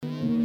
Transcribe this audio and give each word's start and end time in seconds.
Got 0.00 0.41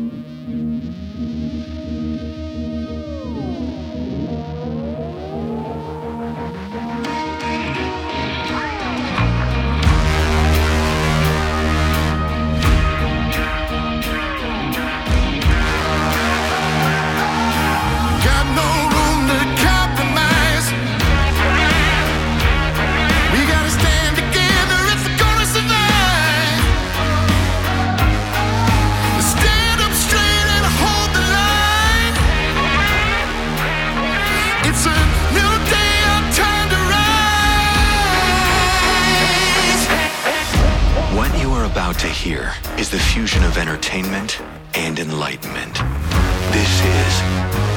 This 46.57 46.79
is 46.79 47.19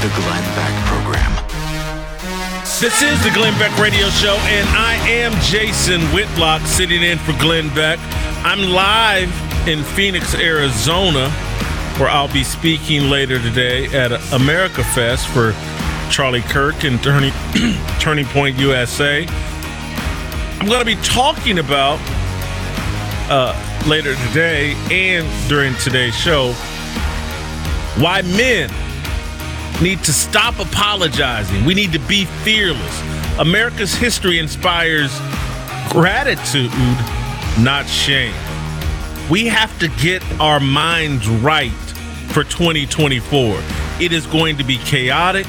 the 0.01 0.09
Glenn 0.17 0.43
Beck 0.57 0.87
Program. 0.87 1.31
This 2.81 3.03
is 3.03 3.23
the 3.23 3.31
Glenn 3.35 3.53
Beck 3.59 3.79
Radio 3.79 4.09
Show, 4.09 4.37
and 4.45 4.67
I 4.71 4.95
am 5.07 5.33
Jason 5.43 6.01
Whitlock 6.15 6.63
sitting 6.63 7.03
in 7.03 7.19
for 7.19 7.33
Glenn 7.33 7.69
Beck. 7.75 7.99
I'm 8.43 8.71
live 8.73 9.29
in 9.69 9.85
Phoenix, 9.85 10.35
Arizona, 10.35 11.29
where 11.99 12.09
I'll 12.09 12.33
be 12.33 12.43
speaking 12.43 13.11
later 13.11 13.39
today 13.39 13.85
at 13.89 14.13
America 14.33 14.83
Fest 14.83 15.29
for 15.29 15.53
Charlie 16.11 16.41
Kirk 16.41 16.83
and 16.85 17.03
Turning, 17.03 17.35
Turning 18.01 18.25
Point 18.25 18.59
USA. 18.59 19.27
I'm 20.59 20.69
going 20.69 20.81
to 20.81 20.87
be 20.87 20.97
talking 21.03 21.59
about 21.59 22.01
uh, 23.29 23.53
later 23.87 24.15
today 24.29 24.73
and 24.91 25.29
during 25.51 25.75
today's 25.75 26.17
show 26.17 26.55
why 27.99 28.23
men 28.23 28.71
need 29.83 30.03
to 30.05 30.13
stop 30.13 30.59
apologizing. 30.59 31.65
We 31.65 31.75
need 31.75 31.93
to 31.93 31.99
be 32.01 32.25
fearless. 32.25 33.03
America's 33.39 33.95
history 33.95 34.39
inspires 34.39 35.11
gratitude, 35.91 36.71
not 37.59 37.87
shame. 37.89 38.35
We 39.31 39.47
have 39.47 39.77
to 39.79 39.89
get 39.89 40.23
our 40.41 40.61
minds 40.61 41.29
right 41.29 41.71
for 42.33 42.45
2024. 42.45 43.59
It 44.01 44.13
is 44.13 44.27
going 44.27 44.57
to 44.59 44.65
be 44.65 44.77
chaotic. 44.79 45.47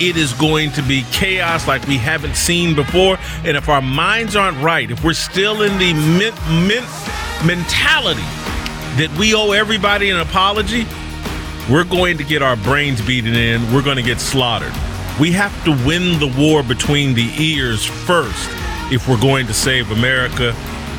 It 0.00 0.16
is 0.16 0.32
going 0.34 0.72
to 0.72 0.82
be 0.82 1.04
chaos 1.12 1.68
like 1.68 1.86
we 1.86 1.98
haven't 1.98 2.36
seen 2.36 2.74
before. 2.74 3.18
And 3.44 3.56
if 3.56 3.68
our 3.68 3.82
minds 3.82 4.34
aren't 4.34 4.58
right, 4.62 4.90
if 4.90 5.04
we're 5.04 5.12
still 5.12 5.62
in 5.62 5.78
the 5.78 5.92
men- 5.92 6.66
men- 6.66 7.46
mentality 7.46 8.22
that 8.96 9.14
we 9.18 9.34
owe 9.34 9.52
everybody 9.52 10.10
an 10.10 10.18
apology, 10.20 10.86
we're 11.70 11.84
going 11.84 12.18
to 12.18 12.24
get 12.24 12.42
our 12.42 12.56
brains 12.56 13.00
beaten 13.00 13.34
in. 13.34 13.62
We're 13.72 13.82
going 13.82 13.96
to 13.96 14.02
get 14.02 14.18
slaughtered. 14.18 14.72
We 15.20 15.30
have 15.32 15.52
to 15.64 15.70
win 15.86 16.18
the 16.18 16.34
war 16.36 16.62
between 16.62 17.14
the 17.14 17.30
ears 17.38 17.84
first 17.84 18.50
if 18.92 19.08
we're 19.08 19.20
going 19.20 19.46
to 19.46 19.54
save 19.54 19.90
America. 19.92 20.54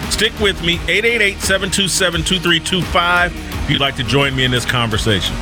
Stick 0.10 0.38
with 0.40 0.62
me, 0.64 0.76
888 0.88 1.40
727 1.40 2.22
2325, 2.22 3.36
if 3.36 3.70
you'd 3.70 3.82
like 3.82 3.96
to 3.98 4.04
join 4.04 4.36
me 4.36 4.46
in 4.46 4.52
this 4.52 4.66
conversation. 4.66 5.36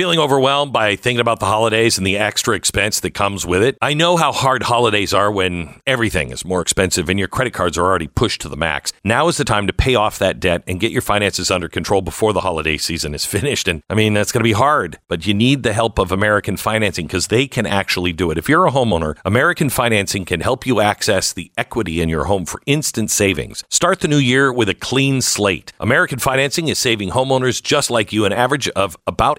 Feeling 0.00 0.18
overwhelmed 0.18 0.72
by 0.72 0.96
thinking 0.96 1.20
about 1.20 1.40
the 1.40 1.44
holidays 1.44 1.98
and 1.98 2.06
the 2.06 2.16
extra 2.16 2.56
expense 2.56 3.00
that 3.00 3.10
comes 3.10 3.44
with 3.44 3.62
it? 3.62 3.76
I 3.82 3.92
know 3.92 4.16
how 4.16 4.32
hard 4.32 4.62
holidays 4.62 5.12
are 5.12 5.30
when 5.30 5.78
everything 5.86 6.30
is 6.30 6.42
more 6.42 6.62
expensive 6.62 7.10
and 7.10 7.18
your 7.18 7.28
credit 7.28 7.52
cards 7.52 7.76
are 7.76 7.84
already 7.84 8.06
pushed 8.06 8.40
to 8.40 8.48
the 8.48 8.56
max. 8.56 8.94
Now 9.04 9.28
is 9.28 9.36
the 9.36 9.44
time 9.44 9.66
to 9.66 9.74
pay 9.74 9.96
off 9.96 10.18
that 10.18 10.40
debt 10.40 10.62
and 10.66 10.80
get 10.80 10.90
your 10.90 11.02
finances 11.02 11.50
under 11.50 11.68
control 11.68 12.00
before 12.00 12.32
the 12.32 12.40
holiday 12.40 12.78
season 12.78 13.14
is 13.14 13.26
finished. 13.36 13.68
And 13.68 13.82
I 13.90 13.94
mean, 13.94 14.14
that's 14.14 14.32
going 14.32 14.40
to 14.40 14.48
be 14.48 14.52
hard, 14.52 14.98
but 15.06 15.26
you 15.26 15.34
need 15.34 15.64
the 15.64 15.74
help 15.74 15.98
of 15.98 16.10
American 16.10 16.56
Financing 16.56 17.06
because 17.06 17.26
they 17.26 17.46
can 17.46 17.66
actually 17.66 18.14
do 18.14 18.30
it. 18.30 18.38
If 18.38 18.48
you're 18.48 18.64
a 18.64 18.70
homeowner, 18.70 19.18
American 19.26 19.68
Financing 19.68 20.24
can 20.24 20.40
help 20.40 20.64
you 20.66 20.80
access 20.80 21.30
the 21.30 21.52
equity 21.58 22.00
in 22.00 22.08
your 22.08 22.24
home 22.24 22.46
for 22.46 22.62
instant 22.64 23.10
savings. 23.10 23.64
Start 23.68 24.00
the 24.00 24.08
new 24.08 24.16
year 24.16 24.50
with 24.50 24.70
a 24.70 24.74
clean 24.74 25.20
slate. 25.20 25.74
American 25.78 26.18
Financing 26.18 26.68
is 26.68 26.78
saving 26.78 27.10
homeowners 27.10 27.62
just 27.62 27.90
like 27.90 28.14
you 28.14 28.24
an 28.24 28.32
average 28.32 28.66
of 28.70 28.96
about 29.06 29.36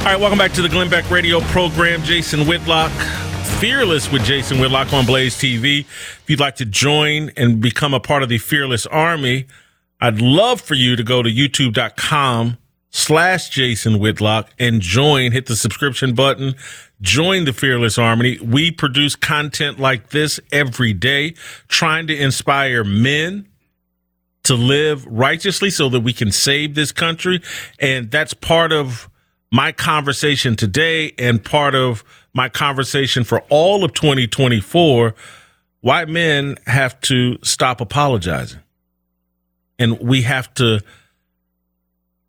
All 0.04 0.10
right, 0.10 0.20
welcome 0.20 0.38
back 0.38 0.52
to 0.52 0.62
the 0.62 0.68
Glenn 0.68 0.90
Beck 0.90 1.10
Radio 1.10 1.40
program. 1.40 2.04
Jason 2.04 2.46
Whitlock, 2.46 2.92
Fearless 3.62 4.12
with 4.12 4.26
Jason 4.26 4.60
Whitlock 4.60 4.92
on 4.92 5.06
Blaze 5.06 5.34
TV. 5.36 5.80
If 5.80 6.26
you'd 6.28 6.42
like 6.42 6.58
to 6.58 6.66
join 6.66 7.32
and 7.38 7.62
become 7.62 7.94
a 7.94 8.02
part 8.02 8.22
of 8.22 8.28
the 8.28 8.38
Fearless 8.38 8.86
Army, 8.86 9.46
I'd 10.02 10.20
love 10.20 10.60
for 10.60 10.74
you 10.74 10.98
to 10.98 11.04
go 11.04 11.24
to 11.24 11.30
youtube.com 11.30 12.58
slash 12.90 13.48
Jason 13.48 13.98
Whitlock 13.98 14.50
and 14.60 14.82
join, 14.82 15.32
hit 15.32 15.46
the 15.46 15.56
subscription 15.56 16.14
button, 16.14 16.56
join 17.00 17.46
the 17.46 17.54
Fearless 17.54 17.98
Army. 17.98 18.38
We 18.40 18.72
produce 18.72 19.16
content 19.16 19.80
like 19.80 20.10
this 20.10 20.38
every 20.52 20.92
day, 20.92 21.34
trying 21.70 22.08
to 22.08 22.16
inspire 22.16 22.84
men 22.84 23.48
to 24.44 24.56
live 24.56 25.06
righteously 25.06 25.70
so 25.70 25.88
that 25.88 26.02
we 26.02 26.12
can 26.12 26.30
save 26.30 26.76
this 26.76 26.92
country. 26.92 27.42
And 27.80 28.12
that's 28.12 28.34
part 28.34 28.74
of 28.74 29.10
my 29.54 29.72
conversation 29.72 30.56
today 30.56 31.14
and 31.20 31.46
part 31.46 31.76
of 31.76 32.04
my 32.34 32.50
conversation 32.50 33.24
for 33.24 33.42
all 33.50 33.84
of 33.84 33.94
2024. 33.94 35.14
White 35.82 36.10
men 36.10 36.58
have 36.66 37.00
to 37.02 37.38
stop 37.44 37.80
apologizing. 37.80 38.62
And 39.78 40.00
we 40.00 40.24
have 40.24 40.52
to 40.56 40.82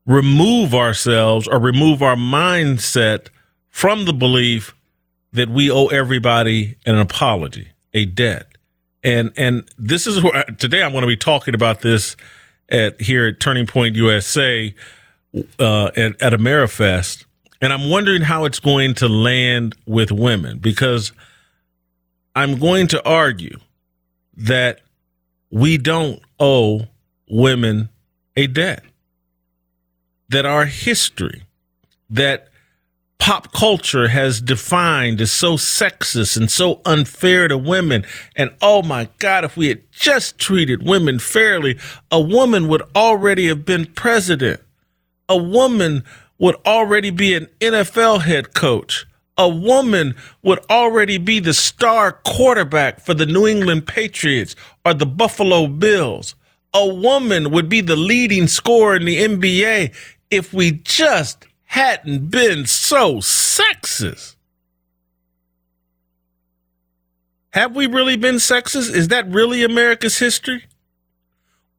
remove 0.04 0.74
ourselves 0.74 1.48
or 1.48 1.58
remove 1.58 2.02
our 2.02 2.14
mindset 2.14 3.28
from 3.70 4.04
the 4.04 4.12
belief 4.12 4.74
that 5.32 5.48
we 5.48 5.70
owe 5.70 5.86
everybody 5.86 6.76
an 6.84 6.98
apology, 6.98 7.68
a 7.94 8.04
debt. 8.04 8.48
And 9.02 9.32
and 9.38 9.64
this 9.78 10.06
is 10.06 10.22
where 10.22 10.44
today 10.58 10.82
I'm 10.82 10.92
going 10.92 11.02
to 11.02 11.08
be 11.08 11.16
talking 11.16 11.54
about 11.54 11.80
this 11.80 12.16
at 12.68 13.00
here 13.00 13.28
at 13.28 13.40
Turning 13.40 13.66
Point 13.66 13.96
USA 13.96 14.74
uh, 15.58 15.90
at, 15.96 16.20
at 16.22 16.32
Amerifest, 16.32 17.24
and 17.60 17.72
I'm 17.72 17.90
wondering 17.90 18.22
how 18.22 18.44
it's 18.44 18.60
going 18.60 18.94
to 18.94 19.08
land 19.08 19.74
with 19.86 20.12
women 20.12 20.58
because 20.58 21.12
I'm 22.34 22.58
going 22.58 22.88
to 22.88 23.08
argue 23.08 23.58
that 24.36 24.80
we 25.50 25.78
don't 25.78 26.20
owe 26.40 26.82
women 27.28 27.88
a 28.36 28.46
debt. 28.46 28.82
That 30.30 30.46
our 30.46 30.64
history 30.64 31.42
that 32.10 32.48
pop 33.18 33.52
culture 33.52 34.08
has 34.08 34.40
defined 34.40 35.20
as 35.20 35.32
so 35.32 35.54
sexist 35.54 36.36
and 36.36 36.50
so 36.50 36.80
unfair 36.84 37.48
to 37.48 37.56
women. 37.56 38.04
And 38.36 38.50
oh 38.60 38.82
my 38.82 39.08
God, 39.18 39.44
if 39.44 39.56
we 39.56 39.68
had 39.68 39.80
just 39.92 40.38
treated 40.38 40.82
women 40.82 41.18
fairly, 41.18 41.78
a 42.10 42.20
woman 42.20 42.68
would 42.68 42.82
already 42.94 43.46
have 43.48 43.64
been 43.64 43.86
president. 43.86 44.60
A 45.28 45.36
woman 45.36 46.04
would 46.38 46.56
already 46.66 47.10
be 47.10 47.34
an 47.34 47.48
NFL 47.60 48.22
head 48.22 48.54
coach. 48.54 49.06
A 49.36 49.48
woman 49.48 50.14
would 50.42 50.60
already 50.70 51.18
be 51.18 51.40
the 51.40 51.54
star 51.54 52.12
quarterback 52.24 53.00
for 53.00 53.14
the 53.14 53.26
New 53.26 53.46
England 53.46 53.86
Patriots 53.86 54.54
or 54.84 54.94
the 54.94 55.06
Buffalo 55.06 55.66
Bills. 55.66 56.34
A 56.72 56.86
woman 56.86 57.50
would 57.50 57.68
be 57.68 57.80
the 57.80 57.96
leading 57.96 58.46
scorer 58.46 58.96
in 58.96 59.04
the 59.04 59.16
NBA 59.22 59.94
if 60.30 60.52
we 60.52 60.72
just 60.72 61.46
hadn't 61.64 62.30
been 62.30 62.66
so 62.66 63.16
sexist. 63.16 64.36
Have 67.50 67.74
we 67.74 67.86
really 67.86 68.16
been 68.16 68.36
sexist? 68.36 68.94
Is 68.94 69.08
that 69.08 69.28
really 69.30 69.62
America's 69.62 70.18
history? 70.18 70.64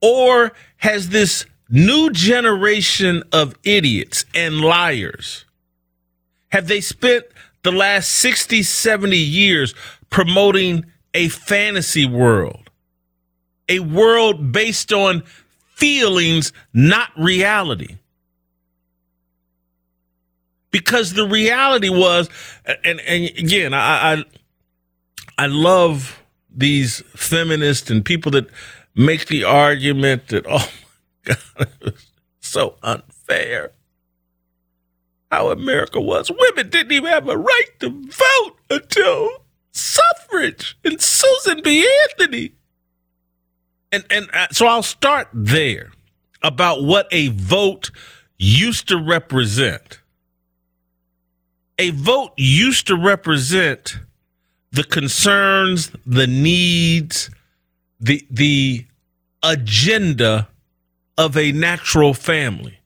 Or 0.01 0.53
has 0.77 1.09
this 1.09 1.45
new 1.69 2.09
generation 2.11 3.23
of 3.31 3.55
idiots 3.63 4.25
and 4.33 4.61
liars. 4.61 5.45
Have 6.49 6.67
they 6.67 6.81
spent 6.81 7.25
the 7.63 7.71
last 7.71 8.09
60 8.11 8.63
70 8.63 9.17
years 9.17 9.73
promoting 10.09 10.85
a 11.13 11.29
fantasy 11.29 12.05
world? 12.05 12.69
A 13.67 13.79
world 13.79 14.51
based 14.51 14.93
on 14.93 15.23
feelings 15.73 16.53
not 16.73 17.09
reality. 17.17 17.97
Because 20.71 21.13
the 21.13 21.27
reality 21.27 21.89
was, 21.89 22.29
and, 22.83 22.99
and 23.01 23.25
again, 23.37 23.73
I, 23.73 24.13
I, 24.13 24.23
I 25.37 25.45
love 25.47 26.21
these 26.49 27.01
feminists 27.15 27.89
and 27.89 28.03
people 28.03 28.31
that 28.33 28.47
make 28.93 29.27
the 29.27 29.43
argument 29.45 30.27
that, 30.27 30.45
oh 30.49 30.69
God, 31.25 31.37
so 32.39 32.77
unfair 32.81 33.71
how 35.31 35.49
America 35.49 35.99
was. 35.99 36.31
Women 36.31 36.69
didn't 36.69 36.91
even 36.91 37.09
have 37.09 37.27
a 37.27 37.37
right 37.37 37.79
to 37.79 37.89
vote 37.89 38.55
until 38.69 39.29
suffrage 39.71 40.77
and 40.85 41.01
Susan 41.01 41.61
B. 41.63 41.87
Anthony. 42.03 42.53
And, 43.91 44.05
and 44.09 44.29
so 44.51 44.67
I'll 44.67 44.83
start 44.83 45.27
there 45.33 45.91
about 46.41 46.83
what 46.83 47.07
a 47.11 47.29
vote 47.29 47.91
used 48.37 48.87
to 48.89 48.97
represent 48.97 50.01
a 51.77 51.89
vote 51.91 52.31
used 52.37 52.87
to 52.87 52.95
represent 52.95 53.99
the 54.71 54.83
concerns, 54.83 55.91
the 56.05 56.27
needs, 56.27 57.29
the 57.99 58.25
the 58.29 58.85
agenda 59.43 60.47
of 61.17 61.37
a 61.37 61.51
natural 61.51 62.13
family. 62.13 62.79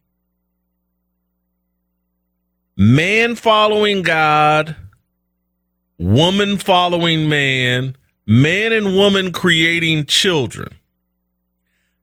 Man 2.78 3.36
following 3.36 4.04
God, 4.04 4.76
woman 5.98 6.58
following 6.58 7.28
man, 7.28 7.96
man 8.26 8.72
and 8.72 8.96
woman 8.96 9.31
creating 9.31 10.06
children. 10.06 10.70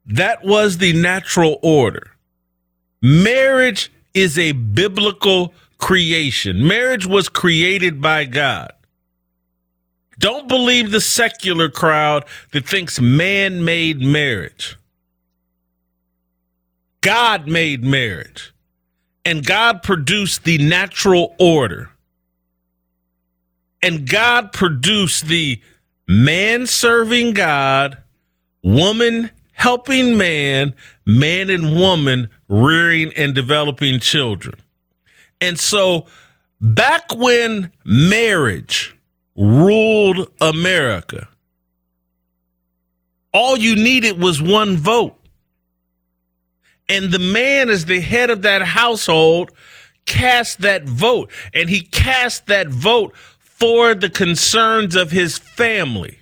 That 0.05 0.44
was 0.44 0.78
the 0.78 0.93
natural 0.93 1.58
order. 1.62 2.12
Marriage 3.00 3.90
is 4.14 4.38
a 4.38 4.52
biblical 4.52 5.55
creation. 5.78 6.67
Marriage 6.67 7.06
was 7.06 7.28
created 7.28 8.00
by 8.00 8.25
God. 8.25 8.73
Don't 10.19 10.49
believe 10.49 10.90
the 10.90 11.00
secular 11.00 11.69
crowd 11.69 12.25
that 12.52 12.67
thinks 12.67 13.00
man 13.00 13.64
made 13.64 14.00
marriage. 14.00 14.76
God 17.00 17.46
made 17.46 17.84
marriage. 17.84 18.52
And 19.25 19.44
God 19.44 19.82
produced 19.82 20.44
the 20.44 20.58
natural 20.58 21.34
order. 21.38 21.90
And 23.82 24.08
God 24.08 24.52
produced 24.52 25.26
the 25.26 25.60
man 26.06 26.66
serving 26.66 27.32
God, 27.34 27.98
woman 28.62 29.31
helping 29.52 30.16
man, 30.16 30.75
man 31.04 31.50
and 31.50 31.75
woman 31.75 32.28
rearing 32.48 33.12
and 33.16 33.34
developing 33.34 33.99
children. 33.99 34.54
And 35.40 35.58
so 35.58 36.06
back 36.60 37.14
when 37.14 37.72
marriage 37.84 38.96
ruled 39.37 40.31
America, 40.40 41.28
all 43.32 43.56
you 43.56 43.75
needed 43.75 44.20
was 44.20 44.40
one 44.40 44.76
vote. 44.76 45.19
And 46.88 47.11
the 47.11 47.19
man, 47.19 47.69
as 47.69 47.85
the 47.85 48.00
head 48.00 48.31
of 48.31 48.43
that 48.43 48.62
household, 48.62 49.50
cast 50.06 50.61
that 50.61 50.85
vote. 50.85 51.31
And 51.53 51.69
he 51.69 51.81
cast 51.81 52.47
that 52.47 52.69
vote 52.69 53.15
for 53.38 53.94
the 53.94 54.11
concerns 54.11 54.94
of 54.94 55.11
his 55.11 55.38
family. 55.38 56.19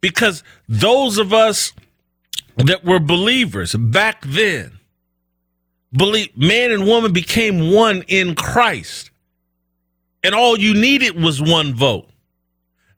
Because 0.00 0.42
those 0.68 1.18
of 1.18 1.32
us 1.32 1.72
that 2.56 2.84
were 2.84 3.00
believers 3.00 3.74
back 3.74 4.22
then, 4.24 4.78
believe 5.92 6.36
man 6.36 6.70
and 6.70 6.86
woman 6.86 7.12
became 7.12 7.72
one 7.72 8.04
in 8.08 8.34
Christ. 8.34 9.10
And 10.22 10.34
all 10.34 10.58
you 10.58 10.74
needed 10.74 11.20
was 11.20 11.40
one 11.40 11.74
vote. 11.74 12.08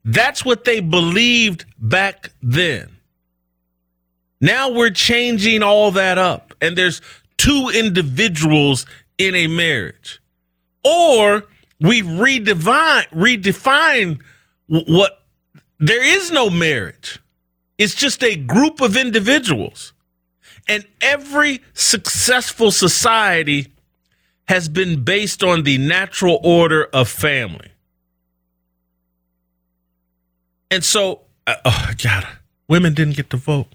That's 0.05 0.45
what 0.45 0.65
they 0.65 0.81
believed 0.81 1.65
back 1.79 2.33
then. 2.43 3.00
Now 4.41 4.71
we're 4.71 4.91
changing 4.91 5.63
all 5.63 5.91
that 5.93 6.17
up, 6.17 6.55
and 6.61 6.77
there's 6.77 7.03
two 7.37 7.71
individuals 7.75 8.87
in 9.19 9.35
a 9.35 9.47
marriage. 9.47 10.21
Or 10.83 11.45
we 11.81 12.03
redefine 12.03 13.07
redefine 13.09 14.21
what 14.67 15.23
there 15.79 16.05
is 16.05 16.31
no 16.31 16.49
marriage. 16.49 17.19
It's 17.79 17.95
just 17.95 18.23
a 18.23 18.37
group 18.37 18.81
of 18.81 18.97
individuals. 18.97 19.93
And 20.69 20.87
every 21.01 21.63
successful 21.73 22.71
society 22.71 23.69
has 24.49 24.69
been 24.69 25.03
based 25.03 25.43
on 25.43 25.63
the 25.63 25.79
natural 25.79 26.39
order 26.43 26.85
of 26.93 27.09
family. 27.09 27.73
And 30.71 30.85
so, 30.85 31.23
uh, 31.47 31.57
oh 31.65 31.91
God, 32.03 32.27
women 32.69 32.95
didn't 32.95 33.17
get 33.17 33.31
to 33.31 33.37
vote 33.37 33.75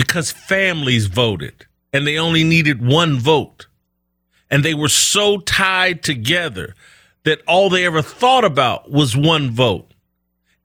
because 0.00 0.32
families 0.32 1.08
voted 1.08 1.66
and 1.92 2.06
they 2.06 2.16
only 2.16 2.42
needed 2.42 2.80
one 2.82 3.18
vote. 3.18 3.66
And 4.50 4.64
they 4.64 4.72
were 4.72 4.88
so 4.88 5.40
tied 5.40 6.02
together 6.02 6.74
that 7.24 7.42
all 7.46 7.68
they 7.68 7.84
ever 7.84 8.00
thought 8.00 8.46
about 8.46 8.90
was 8.90 9.14
one 9.14 9.50
vote. 9.50 9.92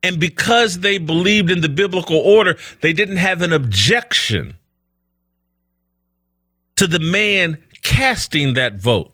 And 0.02 0.18
because 0.18 0.78
they 0.78 0.96
believed 0.96 1.50
in 1.50 1.60
the 1.60 1.68
biblical 1.68 2.16
order, 2.16 2.56
they 2.80 2.94
didn't 2.94 3.18
have 3.18 3.42
an 3.42 3.52
objection 3.52 4.56
to 6.76 6.86
the 6.86 6.98
man 6.98 7.62
casting 7.82 8.54
that 8.54 8.76
vote. 8.76 9.12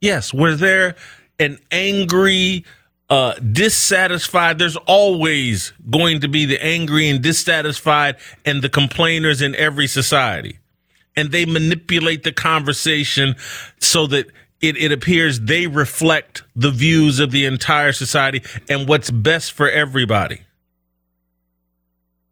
Yes, 0.00 0.34
were 0.34 0.56
there 0.56 0.96
an 1.38 1.60
angry, 1.70 2.64
uh, 3.10 3.34
dissatisfied? 3.34 4.58
There's 4.58 4.76
always 4.76 5.72
going 5.90 6.20
to 6.20 6.28
be 6.28 6.46
the 6.46 6.62
angry 6.64 7.08
and 7.08 7.22
dissatisfied 7.22 8.16
and 8.44 8.62
the 8.62 8.68
complainers 8.68 9.42
in 9.42 9.54
every 9.54 9.86
society. 9.86 10.58
And 11.16 11.32
they 11.32 11.44
manipulate 11.44 12.22
the 12.22 12.32
conversation 12.32 13.34
so 13.80 14.06
that 14.08 14.26
it, 14.60 14.76
it 14.76 14.92
appears 14.92 15.40
they 15.40 15.66
reflect 15.66 16.42
the 16.54 16.70
views 16.70 17.20
of 17.20 17.30
the 17.30 17.44
entire 17.44 17.92
society 17.92 18.42
and 18.68 18.88
what's 18.88 19.10
best 19.10 19.52
for 19.52 19.68
everybody. 19.68 20.42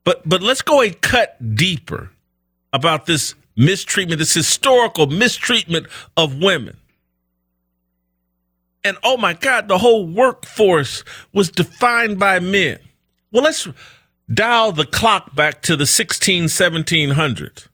But 0.05 0.29
but 0.29 0.41
let's 0.41 0.63
go 0.63 0.83
a 0.83 0.91
cut 0.91 1.57
deeper 1.57 2.11
about 2.73 3.07
this 3.07 3.35
mistreatment, 3.57 4.19
this 4.21 4.35
historical 4.35 5.07
mistreatment 5.07 5.87
of 6.17 6.39
women. 6.39 6.77
And 8.87 8.97
oh 9.03 9.17
my 9.17 9.33
God, 9.35 9.67
the 9.67 9.79
whole 9.79 10.07
workforce 10.07 11.03
was 11.33 11.51
defined 11.51 12.21
by 12.21 12.39
men. 12.39 12.79
Well, 13.33 13.43
let's 13.43 13.67
dial 14.33 14.71
the 14.71 14.87
clock 14.87 15.35
back 15.35 15.61
to 15.63 15.75
the 15.75 15.87
16, 15.87 16.45
1700s. 16.45 17.67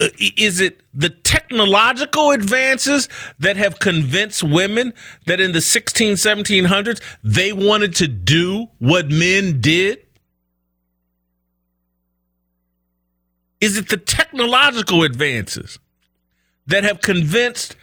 Uh, 0.00 0.08
is 0.36 0.60
it 0.60 0.82
the 0.92 1.08
technological 1.08 2.32
advances 2.32 3.08
that 3.38 3.56
have 3.56 3.78
convinced 3.78 4.42
women 4.42 4.92
that 5.26 5.40
in 5.40 5.52
the 5.52 5.60
16 5.60 6.14
1700s 6.14 7.00
they 7.22 7.52
wanted 7.52 7.94
to 7.94 8.08
do 8.08 8.66
what 8.78 9.08
men 9.08 9.60
did 9.60 10.06
Is 13.58 13.78
it 13.78 13.88
the 13.88 13.96
technological 13.96 15.02
advances 15.02 15.78
that 16.66 16.84
have 16.84 17.00
convinced 17.00 17.74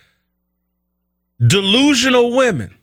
delusional 1.45 2.35
women 2.35 2.75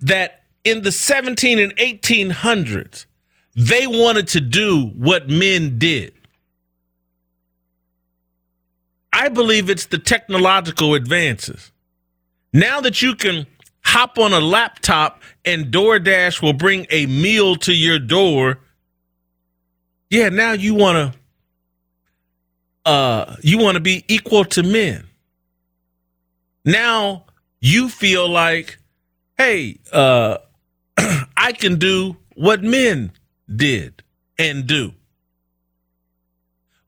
that 0.00 0.42
in 0.64 0.82
the 0.82 0.92
17 0.92 1.58
and 1.58 1.76
1800s 1.76 3.06
they 3.54 3.86
wanted 3.86 4.28
to 4.28 4.40
do 4.40 4.86
what 4.96 5.28
men 5.28 5.78
did? 5.78 6.14
I 9.12 9.28
believe 9.28 9.68
it's 9.68 9.86
the 9.86 9.98
technological 9.98 10.94
advances. 10.94 11.70
Now 12.52 12.80
that 12.80 13.02
you 13.02 13.14
can 13.14 13.46
hop 13.84 14.18
on 14.18 14.32
a 14.32 14.40
laptop 14.40 15.22
and 15.44 15.66
DoorDash 15.66 16.42
will 16.42 16.54
bring 16.54 16.86
a 16.90 17.06
meal 17.06 17.56
to 17.56 17.74
your 17.74 17.98
door, 17.98 18.60
yeah, 20.08 20.28
now 20.28 20.52
you 20.52 20.74
want 20.74 21.12
to 21.12 21.18
uh 22.84 23.36
you 23.42 23.58
want 23.58 23.74
to 23.74 23.80
be 23.80 24.04
equal 24.08 24.44
to 24.44 24.62
men. 24.62 25.06
Now 26.64 27.26
you 27.60 27.88
feel 27.88 28.28
like, 28.28 28.78
hey, 29.36 29.78
uh 29.92 30.38
I 31.36 31.52
can 31.52 31.78
do 31.78 32.16
what 32.34 32.62
men 32.62 33.12
did 33.54 34.02
and 34.38 34.66
do. 34.66 34.92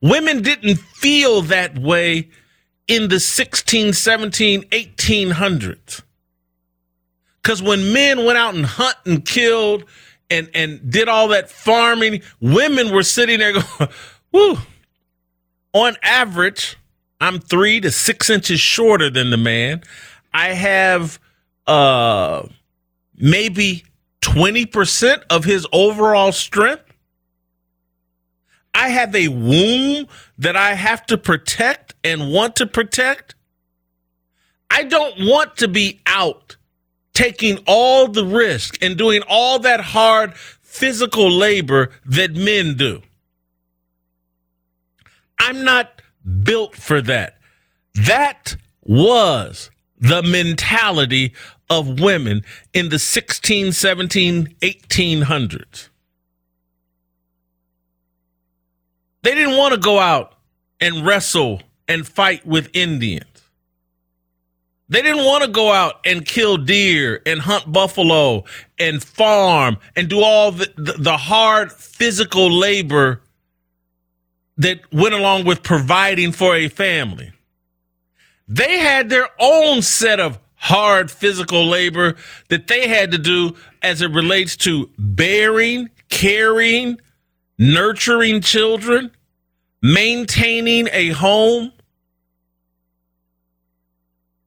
Women 0.01 0.41
didn't 0.41 0.75
feel 0.77 1.41
that 1.43 1.79
way 1.79 2.29
in 2.87 3.07
the 3.09 3.19
16, 3.19 3.93
17, 3.93 4.63
1800s. 4.63 6.03
Because 7.41 7.61
when 7.61 7.93
men 7.93 8.25
went 8.25 8.37
out 8.37 8.55
and 8.55 8.65
hunt 8.65 8.97
and 9.05 9.25
killed 9.25 9.85
and, 10.29 10.49
and 10.53 10.91
did 10.91 11.07
all 11.07 11.29
that 11.29 11.49
farming, 11.49 12.21
women 12.39 12.91
were 12.91 13.03
sitting 13.03 13.39
there 13.39 13.53
going, 13.53 13.89
whoo. 14.31 14.57
On 15.73 15.95
average, 16.03 16.77
I'm 17.19 17.39
three 17.39 17.79
to 17.81 17.91
six 17.91 18.29
inches 18.29 18.59
shorter 18.59 19.09
than 19.09 19.29
the 19.29 19.37
man. 19.37 19.83
I 20.33 20.49
have 20.49 21.19
uh, 21.65 22.47
maybe 23.15 23.85
20% 24.21 25.23
of 25.29 25.45
his 25.45 25.65
overall 25.71 26.31
strength. 26.31 26.83
I 28.73 28.89
have 28.89 29.15
a 29.15 29.29
womb 29.29 30.07
that 30.37 30.57
I 30.57 30.73
have 30.73 31.05
to 31.05 31.17
protect 31.17 31.95
and 32.03 32.31
want 32.31 32.57
to 32.57 32.65
protect. 32.65 33.35
I 34.69 34.83
don't 34.83 35.15
want 35.19 35.57
to 35.57 35.69
be 35.69 36.01
out 36.05 36.57
taking 37.13 37.59
all 37.65 38.09
the 38.09 38.25
risk 38.25 38.77
and 38.83 38.97
doing 38.97 39.21
all 39.27 39.59
that 39.59 39.79
hard 39.79 40.35
physical 40.35 41.31
labor 41.31 41.91
that 42.05 42.35
men 42.35 42.75
do. 42.75 43.01
I'm 45.39 45.63
not 45.63 46.01
built 46.43 46.75
for 46.75 47.01
that. 47.01 47.37
That 47.93 48.57
was 48.83 49.69
the 49.99 50.23
mentality 50.23 51.33
of 51.69 51.99
women 51.99 52.43
in 52.73 52.89
the 52.89 52.99
16, 52.99 53.71
17, 53.71 54.55
1800s. 54.61 55.89
They 59.23 59.33
didn't 59.33 59.57
want 59.57 59.73
to 59.73 59.79
go 59.79 59.97
out 59.97 60.35
and 60.79 61.05
wrestle 61.05 61.61
and 61.87 62.07
fight 62.07 62.45
with 62.45 62.69
Indians. 62.73 63.35
They 64.87 65.01
didn't 65.01 65.25
want 65.25 65.43
to 65.43 65.49
go 65.49 65.71
out 65.71 65.99
and 66.05 66.23
kill 66.23 66.57
deer 66.57 67.21
and 67.25 67.41
hunt 67.41 67.71
buffalo 67.71 68.43
and 68.77 69.03
farm 69.03 69.77
and 69.95 70.07
do 70.07 70.21
all 70.21 70.51
the, 70.51 70.71
the, 70.75 70.93
the, 70.99 71.17
hard 71.17 71.71
physical 71.71 72.51
labor 72.51 73.21
that 74.57 74.79
went 74.91 75.13
along 75.13 75.45
with 75.45 75.63
providing 75.63 76.31
for 76.31 76.55
a 76.55 76.67
family. 76.67 77.31
They 78.47 78.79
had 78.79 79.09
their 79.09 79.27
own 79.39 79.81
set 79.81 80.19
of 80.19 80.39
hard 80.55 81.11
physical 81.11 81.65
labor 81.65 82.15
that 82.49 82.67
they 82.67 82.87
had 82.87 83.11
to 83.11 83.17
do 83.17 83.55
as 83.81 84.01
it 84.01 84.11
relates 84.11 84.55
to 84.57 84.89
bearing, 84.97 85.89
carrying, 86.09 86.99
nurturing 87.57 88.41
children, 88.41 89.11
maintaining 89.81 90.87
a 90.91 91.09
home. 91.09 91.71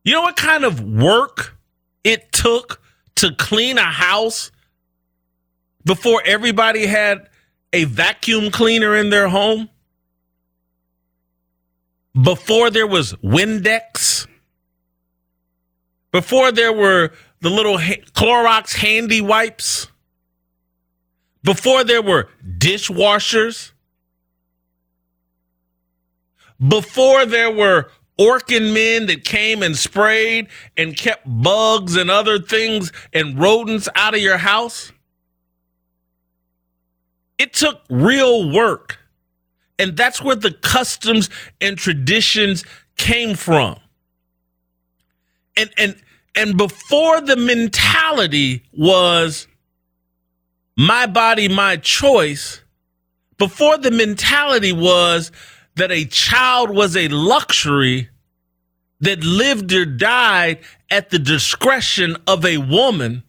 You 0.04 0.14
know 0.14 0.22
what 0.22 0.36
kind 0.36 0.64
of 0.64 0.80
work 0.80 1.56
it 2.02 2.32
took 2.32 2.80
to 3.16 3.34
clean 3.34 3.78
a 3.78 3.82
house 3.82 4.50
before 5.84 6.22
everybody 6.24 6.86
had 6.86 7.28
a 7.72 7.84
vacuum 7.84 8.50
cleaner 8.50 8.96
in 8.96 9.10
their 9.10 9.28
home? 9.28 9.68
Before 12.22 12.70
there 12.70 12.86
was 12.86 13.12
Windex? 13.14 14.26
Before 16.10 16.50
there 16.50 16.72
were 16.72 17.12
the 17.40 17.50
little 17.50 17.76
Clorox 17.78 18.74
handy 18.74 19.20
wipes? 19.20 19.88
Before 21.42 21.84
there 21.84 22.02
were 22.02 22.28
dishwashers? 22.58 23.72
before 26.66 27.24
there 27.26 27.50
were 27.50 27.90
Orkin 28.18 28.74
men 28.74 29.06
that 29.06 29.24
came 29.24 29.62
and 29.62 29.76
sprayed 29.76 30.48
and 30.76 30.96
kept 30.96 31.22
bugs 31.24 31.96
and 31.96 32.10
other 32.10 32.40
things 32.40 32.90
and 33.12 33.38
rodents 33.38 33.88
out 33.94 34.14
of 34.14 34.20
your 34.20 34.38
house. 34.38 34.90
It 37.38 37.52
took 37.52 37.80
real 37.88 38.52
work. 38.52 38.98
And 39.78 39.96
that's 39.96 40.22
where 40.22 40.36
the 40.36 40.52
customs 40.52 41.30
and 41.60 41.78
traditions 41.78 42.64
came 42.96 43.34
from. 43.34 43.78
And 45.56 45.70
and 45.76 45.96
and 46.34 46.56
before 46.56 47.20
the 47.20 47.36
mentality 47.36 48.64
was 48.72 49.48
my 50.76 51.06
body, 51.06 51.48
my 51.48 51.76
choice, 51.76 52.62
before 53.38 53.78
the 53.78 53.90
mentality 53.90 54.72
was 54.72 55.32
that 55.76 55.90
a 55.90 56.04
child 56.04 56.70
was 56.70 56.96
a 56.96 57.08
luxury 57.08 58.08
that 59.00 59.22
lived 59.22 59.72
or 59.72 59.84
died 59.84 60.58
at 60.90 61.10
the 61.10 61.18
discretion 61.18 62.16
of 62.26 62.44
a 62.44 62.58
woman, 62.58 63.22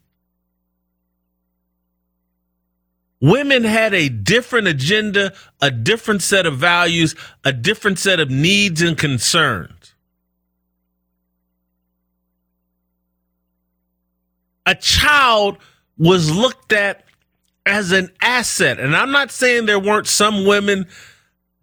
women 3.22 3.64
had 3.64 3.94
a 3.94 4.10
different 4.10 4.68
agenda, 4.68 5.34
a 5.62 5.72
different 5.72 6.22
set 6.22 6.46
of 6.46 6.58
values, 6.58 7.16
a 7.44 7.54
different 7.54 8.00
set 8.00 8.20
of 8.20 8.30
needs 8.30 8.82
and 8.82 8.98
concerns. 8.98 9.94
A 14.66 14.76
child 14.76 15.58
was 15.98 16.30
looked 16.32 16.72
at 16.72 17.04
as 17.66 17.92
an 17.92 18.12
asset. 18.22 18.80
And 18.80 18.96
I'm 18.96 19.12
not 19.12 19.32
saying 19.32 19.66
there 19.66 19.80
weren't 19.80 20.08
some 20.08 20.46
women 20.46 20.88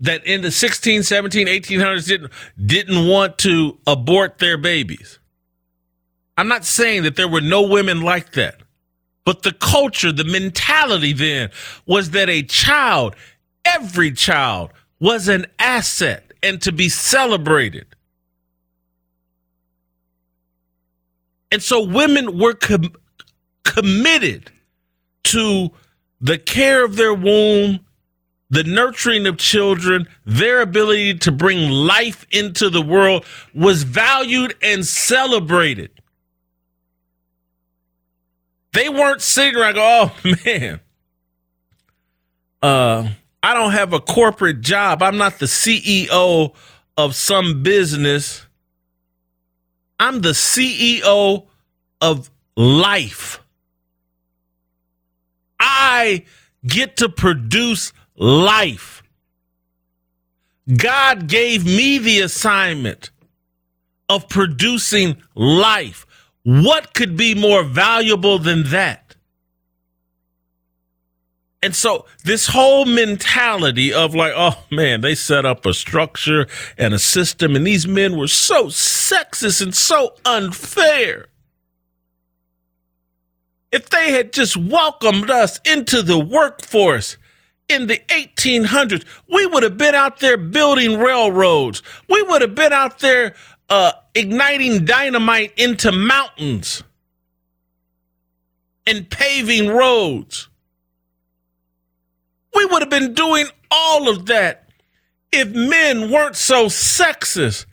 that 0.00 0.24
in 0.24 0.42
the 0.42 0.50
16, 0.50 1.02
17, 1.02 1.46
1800s 1.46 2.06
didn't, 2.06 2.32
didn't 2.64 3.08
want 3.08 3.38
to 3.38 3.78
abort 3.86 4.38
their 4.38 4.58
babies. 4.58 5.18
I'm 6.36 6.48
not 6.48 6.64
saying 6.64 7.04
that 7.04 7.16
there 7.16 7.28
were 7.28 7.40
no 7.40 7.62
women 7.62 8.02
like 8.02 8.32
that, 8.32 8.60
but 9.26 9.42
the 9.42 9.52
culture, 9.52 10.12
the 10.12 10.24
mentality 10.24 11.12
then 11.12 11.50
was 11.84 12.10
that 12.12 12.30
a 12.30 12.44
child, 12.44 13.16
every 13.64 14.12
child, 14.12 14.70
was 15.00 15.28
an 15.28 15.46
asset 15.58 16.32
and 16.44 16.62
to 16.62 16.70
be 16.70 16.88
celebrated. 16.88 17.86
And 21.50 21.60
so 21.60 21.82
women 21.82 22.38
were 22.38 22.54
com- 22.54 22.94
committed 23.64 24.52
to 25.24 25.70
the 26.20 26.38
care 26.38 26.84
of 26.84 26.94
their 26.94 27.12
womb, 27.12 27.80
the 28.48 28.62
nurturing 28.62 29.26
of 29.26 29.38
children, 29.38 30.06
their 30.24 30.60
ability 30.60 31.14
to 31.18 31.32
bring 31.32 31.68
life 31.68 32.24
into 32.30 32.70
the 32.70 32.82
world 32.82 33.24
was 33.54 33.82
valued 33.82 34.54
and 34.62 34.86
celebrated. 34.86 35.90
They 38.76 38.90
weren't 38.90 39.22
sitting 39.22 39.58
around 39.58 39.76
go, 39.76 39.80
oh 39.82 40.34
man, 40.44 40.80
uh, 42.60 43.08
I 43.42 43.54
don't 43.54 43.72
have 43.72 43.94
a 43.94 44.00
corporate 44.00 44.60
job. 44.60 45.02
I'm 45.02 45.16
not 45.16 45.38
the 45.38 45.46
CEO 45.46 46.54
of 46.98 47.14
some 47.14 47.62
business. 47.62 48.44
I'm 49.98 50.20
the 50.20 50.32
CEO 50.32 51.46
of 52.02 52.30
life. 52.54 53.40
I 55.58 56.26
get 56.66 56.98
to 56.98 57.08
produce 57.08 57.94
life. 58.14 59.02
God 60.76 61.28
gave 61.28 61.64
me 61.64 61.96
the 61.96 62.20
assignment 62.20 63.08
of 64.10 64.28
producing 64.28 65.16
life. 65.34 66.05
What 66.46 66.94
could 66.94 67.16
be 67.16 67.34
more 67.34 67.64
valuable 67.64 68.38
than 68.38 68.70
that? 68.70 69.16
And 71.60 71.74
so 71.74 72.06
this 72.24 72.46
whole 72.46 72.84
mentality 72.84 73.92
of 73.92 74.14
like, 74.14 74.32
oh 74.36 74.64
man, 74.70 75.00
they 75.00 75.16
set 75.16 75.44
up 75.44 75.66
a 75.66 75.74
structure 75.74 76.46
and 76.78 76.94
a 76.94 77.00
system, 77.00 77.56
and 77.56 77.66
these 77.66 77.88
men 77.88 78.16
were 78.16 78.28
so 78.28 78.66
sexist 78.66 79.60
and 79.60 79.74
so 79.74 80.14
unfair. 80.24 81.26
If 83.72 83.90
they 83.90 84.12
had 84.12 84.32
just 84.32 84.56
welcomed 84.56 85.28
us 85.28 85.58
into 85.64 86.00
the 86.00 86.20
workforce 86.20 87.16
in 87.68 87.88
the 87.88 87.98
1800s, 88.06 89.04
we 89.28 89.46
would 89.46 89.64
have 89.64 89.76
been 89.76 89.96
out 89.96 90.20
there 90.20 90.36
building 90.36 91.00
railroads. 91.00 91.82
We 92.08 92.22
would 92.22 92.42
have 92.42 92.54
been 92.54 92.72
out 92.72 93.00
there 93.00 93.34
uh, 93.68 93.92
igniting 94.14 94.84
dynamite 94.84 95.52
into 95.56 95.92
mountains 95.92 96.82
and 98.86 99.08
paving 99.10 99.68
roads. 99.68 100.48
We 102.54 102.64
would 102.66 102.82
have 102.82 102.90
been 102.90 103.14
doing 103.14 103.46
all 103.70 104.08
of 104.08 104.26
that 104.26 104.68
if 105.32 105.48
men 105.48 106.10
weren't 106.10 106.36
so 106.36 106.66
sexist. 106.66 107.66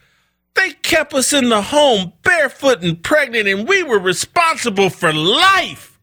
They 0.55 0.71
kept 0.71 1.13
us 1.13 1.33
in 1.33 1.49
the 1.49 1.61
home 1.61 2.13
barefoot 2.23 2.83
and 2.83 3.01
pregnant, 3.01 3.47
and 3.47 3.67
we 3.67 3.83
were 3.83 3.99
responsible 3.99 4.89
for 4.89 5.13
life. 5.13 5.99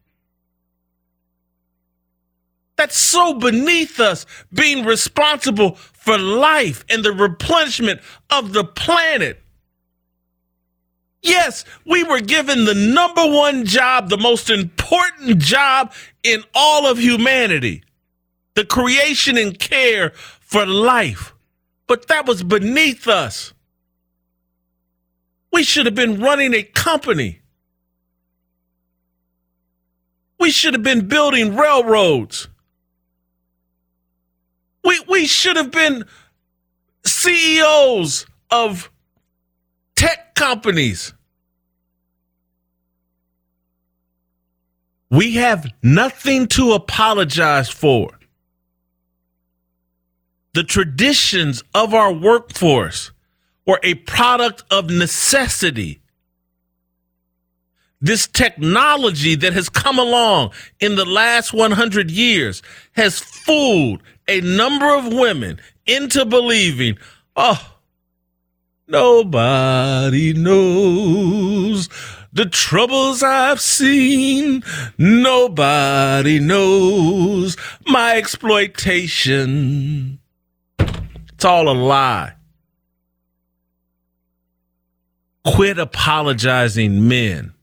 That's 2.75 2.97
so 2.97 3.35
beneath 3.35 3.99
us 3.99 4.25
being 4.51 4.85
responsible 4.85 5.75
for 5.75 6.17
life 6.17 6.83
and 6.89 7.03
the 7.05 7.11
replenishment 7.11 8.01
of 8.29 8.53
the 8.53 8.63
planet. 8.63 9.40
Yes, 11.21 11.65
we 11.85 12.03
were 12.03 12.21
given 12.21 12.65
the 12.65 12.73
number 12.73 13.25
one 13.25 13.65
job, 13.65 14.09
the 14.09 14.17
most 14.17 14.49
important 14.49 15.37
job 15.37 15.93
in 16.23 16.43
all 16.53 16.87
of 16.87 16.97
humanity 16.97 17.83
the 18.53 18.65
creation 18.65 19.37
and 19.37 19.57
care 19.57 20.11
for 20.41 20.65
life. 20.65 21.33
But 21.87 22.07
that 22.07 22.25
was 22.25 22.43
beneath 22.43 23.07
us. 23.07 23.53
We 25.51 25.63
should 25.63 25.85
have 25.85 25.95
been 25.95 26.19
running 26.21 26.53
a 26.53 26.63
company. 26.63 27.41
We 30.39 30.51
should 30.51 30.73
have 30.73 30.83
been 30.83 31.07
building 31.07 31.55
railroads. 31.55 32.47
We, 34.83 34.99
we 35.07 35.27
should 35.27 35.57
have 35.57 35.71
been 35.71 36.05
CEOs 37.05 38.25
of 38.49 38.89
companies. 40.35 41.13
We 45.09 45.35
have 45.35 45.67
nothing 45.83 46.47
to 46.47 46.71
apologize 46.71 47.69
for. 47.69 48.17
The 50.53 50.63
traditions 50.63 51.63
of 51.73 51.93
our 51.93 52.13
workforce 52.13 53.11
were 53.65 53.79
a 53.83 53.95
product 53.95 54.63
of 54.71 54.89
necessity. 54.89 56.01
This 58.01 58.25
technology 58.27 59.35
that 59.35 59.53
has 59.53 59.69
come 59.69 59.99
along 59.99 60.51
in 60.79 60.95
the 60.95 61.05
last 61.05 61.53
100 61.53 62.09
years 62.09 62.61
has 62.93 63.19
fooled 63.19 64.01
a 64.27 64.41
number 64.41 64.95
of 64.95 65.13
women 65.13 65.59
into 65.85 66.25
believing, 66.25 66.97
oh, 67.35 67.75
nobody 68.91 70.33
knows 70.33 71.87
the 72.33 72.45
troubles 72.45 73.23
I've 73.23 73.61
seen. 73.61 74.63
Nobody 74.97 76.39
knows 76.39 77.55
my 77.87 78.17
exploitation. 78.17 80.19
It's 80.79 81.45
all 81.45 81.69
a 81.69 81.73
lie. 81.73 82.33
Quit 85.45 85.79
apologizing, 85.79 87.07
men. 87.07 87.53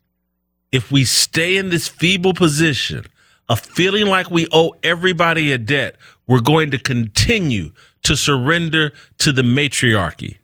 If 0.72 0.90
we 0.90 1.04
stay 1.04 1.56
in 1.56 1.70
this 1.70 1.88
feeble 1.88 2.34
position 2.34 3.06
of 3.48 3.60
feeling 3.60 4.06
like 4.06 4.30
we 4.30 4.46
owe 4.52 4.74
everybody 4.82 5.52
a 5.52 5.58
debt, 5.58 5.96
we're 6.26 6.40
going 6.40 6.70
to 6.72 6.78
continue 6.78 7.70
to 8.02 8.16
surrender 8.16 8.92
to 9.18 9.32
the 9.32 9.42
matriarchy. 9.42 10.38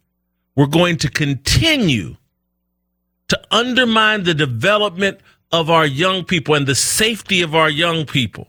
We're 0.57 0.67
going 0.67 0.99
to 0.99 1.11
continue 1.11 2.17
to 3.29 3.41
undermine 3.51 4.25
the 4.25 4.35
development 4.35 5.19
of 5.51 5.71
our 5.71 5.87
young 5.87 6.25
people 6.25 6.55
and 6.55 6.67
the 6.67 6.75
safety 6.75 7.43
of 7.43 7.55
our 7.55 7.71
young 7.71 8.07
people. 8.07 8.49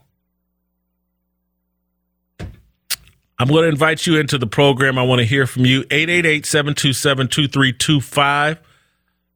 I'm 3.37 3.47
going 3.47 3.63
to 3.63 3.69
invite 3.69 4.07
you 4.07 4.17
into 4.17 4.37
the 4.37 4.47
program. 4.47 4.97
I 4.97 5.03
want 5.03 5.19
to 5.19 5.25
hear 5.25 5.45
from 5.45 5.65
you. 5.65 5.81
888 5.91 6.45
727 6.45 7.27
2325. 7.27 8.59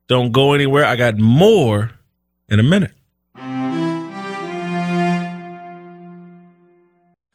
Don't 0.07 0.31
go 0.31 0.53
anywhere. 0.53 0.85
I 0.85 0.95
got 0.95 1.17
more 1.17 1.91
in 2.47 2.59
a 2.59 2.63
minute. 2.63 2.93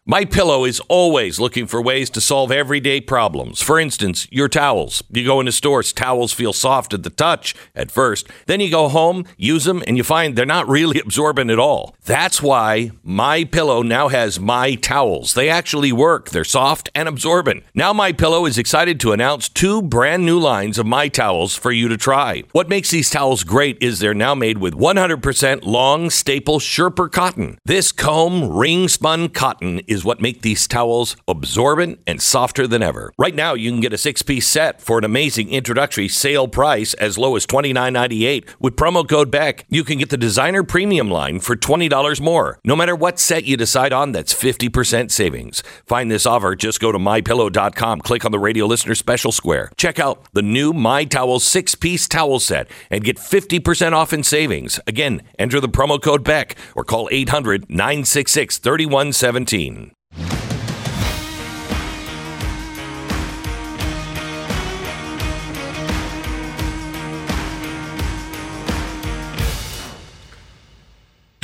My 0.06 0.26
Pillow 0.26 0.66
is 0.66 0.80
always 0.80 1.40
looking 1.40 1.66
for 1.66 1.80
ways 1.80 2.10
to 2.10 2.20
solve 2.20 2.52
everyday 2.52 3.00
problems. 3.00 3.62
For 3.62 3.80
instance, 3.80 4.28
your 4.30 4.50
towels. 4.50 5.02
You 5.10 5.24
go 5.24 5.40
into 5.40 5.50
stores, 5.50 5.94
towels 5.94 6.30
feel 6.30 6.52
soft 6.52 6.92
at 6.92 7.04
the 7.04 7.08
touch 7.08 7.54
at 7.74 7.90
first. 7.90 8.28
Then 8.44 8.60
you 8.60 8.70
go 8.70 8.90
home, 8.90 9.24
use 9.38 9.64
them, 9.64 9.82
and 9.86 9.96
you 9.96 10.04
find 10.04 10.36
they're 10.36 10.44
not 10.44 10.68
really 10.68 11.00
absorbent 11.04 11.50
at 11.50 11.58
all. 11.58 11.96
That's 12.04 12.42
why 12.42 12.90
My 13.02 13.44
Pillow 13.44 13.80
now 13.80 14.08
has 14.08 14.38
My 14.38 14.74
Towels. 14.74 15.32
They 15.32 15.48
actually 15.48 15.90
work. 15.90 16.28
They're 16.28 16.44
soft 16.44 16.90
and 16.94 17.08
absorbent. 17.08 17.64
Now 17.72 17.94
My 17.94 18.12
Pillow 18.12 18.44
is 18.44 18.58
excited 18.58 19.00
to 19.00 19.12
announce 19.12 19.48
two 19.48 19.80
brand 19.80 20.26
new 20.26 20.38
lines 20.38 20.76
of 20.76 20.84
My 20.84 21.08
Towels 21.08 21.56
for 21.56 21.72
you 21.72 21.88
to 21.88 21.96
try. 21.96 22.42
What 22.52 22.68
makes 22.68 22.90
these 22.90 23.08
towels 23.08 23.42
great 23.42 23.78
is 23.80 24.00
they're 24.00 24.12
now 24.12 24.34
made 24.34 24.58
with 24.58 24.74
100% 24.74 25.64
long 25.64 26.10
staple 26.10 26.58
Sherper 26.58 27.10
cotton. 27.10 27.56
This 27.64 27.90
comb 27.90 28.50
ring 28.54 28.88
spun 28.88 29.30
cotton 29.30 29.80
what 30.02 30.22
make 30.22 30.40
these 30.40 30.66
towels 30.66 31.14
absorbent 31.28 32.00
and 32.06 32.22
softer 32.22 32.66
than 32.66 32.82
ever. 32.82 33.12
Right 33.18 33.34
now, 33.34 33.52
you 33.52 33.70
can 33.70 33.80
get 33.80 33.92
a 33.92 33.98
six-piece 33.98 34.48
set 34.48 34.80
for 34.80 34.96
an 34.96 35.04
amazing 35.04 35.50
introductory 35.50 36.08
sale 36.08 36.48
price 36.48 36.94
as 36.94 37.18
low 37.18 37.36
as 37.36 37.44
$29.98. 37.44 38.48
With 38.58 38.76
promo 38.76 39.06
code 39.06 39.30
BECK, 39.30 39.66
you 39.68 39.84
can 39.84 39.98
get 39.98 40.08
the 40.08 40.16
designer 40.16 40.62
premium 40.62 41.10
line 41.10 41.40
for 41.40 41.54
$20 41.54 42.18
more. 42.22 42.58
No 42.64 42.74
matter 42.74 42.96
what 42.96 43.18
set 43.18 43.44
you 43.44 43.58
decide 43.58 43.92
on, 43.92 44.12
that's 44.12 44.32
50% 44.32 45.10
savings. 45.10 45.62
Find 45.84 46.10
this 46.10 46.24
offer, 46.24 46.54
just 46.54 46.80
go 46.80 46.92
to 46.92 46.98
mypillow.com, 46.98 48.00
click 48.00 48.24
on 48.24 48.32
the 48.32 48.38
radio 48.38 48.64
listener 48.64 48.94
special 48.94 49.32
square. 49.32 49.70
Check 49.76 49.98
out 49.98 50.32
the 50.32 50.40
new 50.40 50.72
My 50.72 51.04
Towel 51.04 51.40
six-piece 51.40 52.08
towel 52.08 52.40
set 52.40 52.68
and 52.90 53.04
get 53.04 53.18
50% 53.18 53.92
off 53.92 54.14
in 54.14 54.22
savings. 54.22 54.80
Again, 54.86 55.20
enter 55.38 55.60
the 55.60 55.68
promo 55.68 56.00
code 56.00 56.24
BECK 56.24 56.56
or 56.74 56.84
call 56.84 57.10
800-966-3117. 57.10 59.83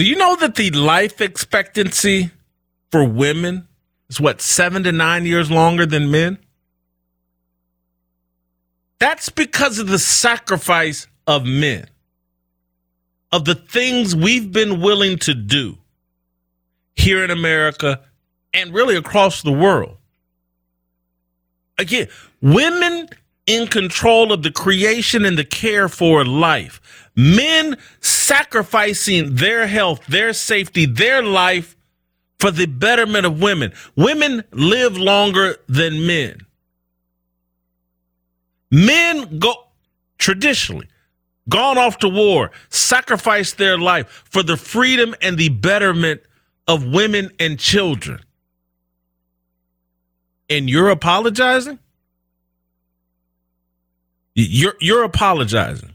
Do 0.00 0.06
you 0.06 0.16
know 0.16 0.34
that 0.36 0.54
the 0.54 0.70
life 0.70 1.20
expectancy 1.20 2.30
for 2.90 3.04
women 3.04 3.68
is 4.08 4.18
what, 4.18 4.40
seven 4.40 4.82
to 4.84 4.92
nine 4.92 5.26
years 5.26 5.50
longer 5.50 5.84
than 5.84 6.10
men? 6.10 6.38
That's 8.98 9.28
because 9.28 9.78
of 9.78 9.88
the 9.88 9.98
sacrifice 9.98 11.06
of 11.26 11.44
men, 11.44 11.86
of 13.30 13.44
the 13.44 13.54
things 13.54 14.16
we've 14.16 14.50
been 14.50 14.80
willing 14.80 15.18
to 15.18 15.34
do 15.34 15.76
here 16.96 17.22
in 17.22 17.30
America 17.30 18.00
and 18.54 18.72
really 18.72 18.96
across 18.96 19.42
the 19.42 19.52
world. 19.52 19.98
Again, 21.76 22.08
women 22.40 23.10
in 23.54 23.66
control 23.66 24.32
of 24.32 24.42
the 24.42 24.50
creation 24.50 25.24
and 25.24 25.36
the 25.36 25.44
care 25.44 25.88
for 25.88 26.24
life. 26.24 26.80
Men 27.16 27.76
sacrificing 28.00 29.34
their 29.34 29.66
health, 29.66 30.06
their 30.06 30.32
safety, 30.32 30.86
their 30.86 31.22
life 31.22 31.76
for 32.38 32.50
the 32.50 32.66
betterment 32.66 33.26
of 33.26 33.42
women. 33.42 33.72
Women 33.96 34.44
live 34.52 34.96
longer 34.96 35.56
than 35.68 36.06
men. 36.06 36.46
Men 38.70 39.38
go 39.38 39.54
traditionally 40.18 40.86
gone 41.48 41.76
off 41.76 41.98
to 41.98 42.08
war, 42.08 42.52
sacrificed 42.68 43.58
their 43.58 43.76
life 43.76 44.24
for 44.30 44.42
the 44.42 44.56
freedom 44.56 45.14
and 45.20 45.36
the 45.36 45.48
betterment 45.48 46.22
of 46.66 46.86
women 46.86 47.30
and 47.40 47.58
children. 47.58 48.20
And 50.48 50.70
you're 50.70 50.90
apologizing? 50.90 51.78
You're 54.34 54.76
you're 54.80 55.04
apologizing. 55.04 55.94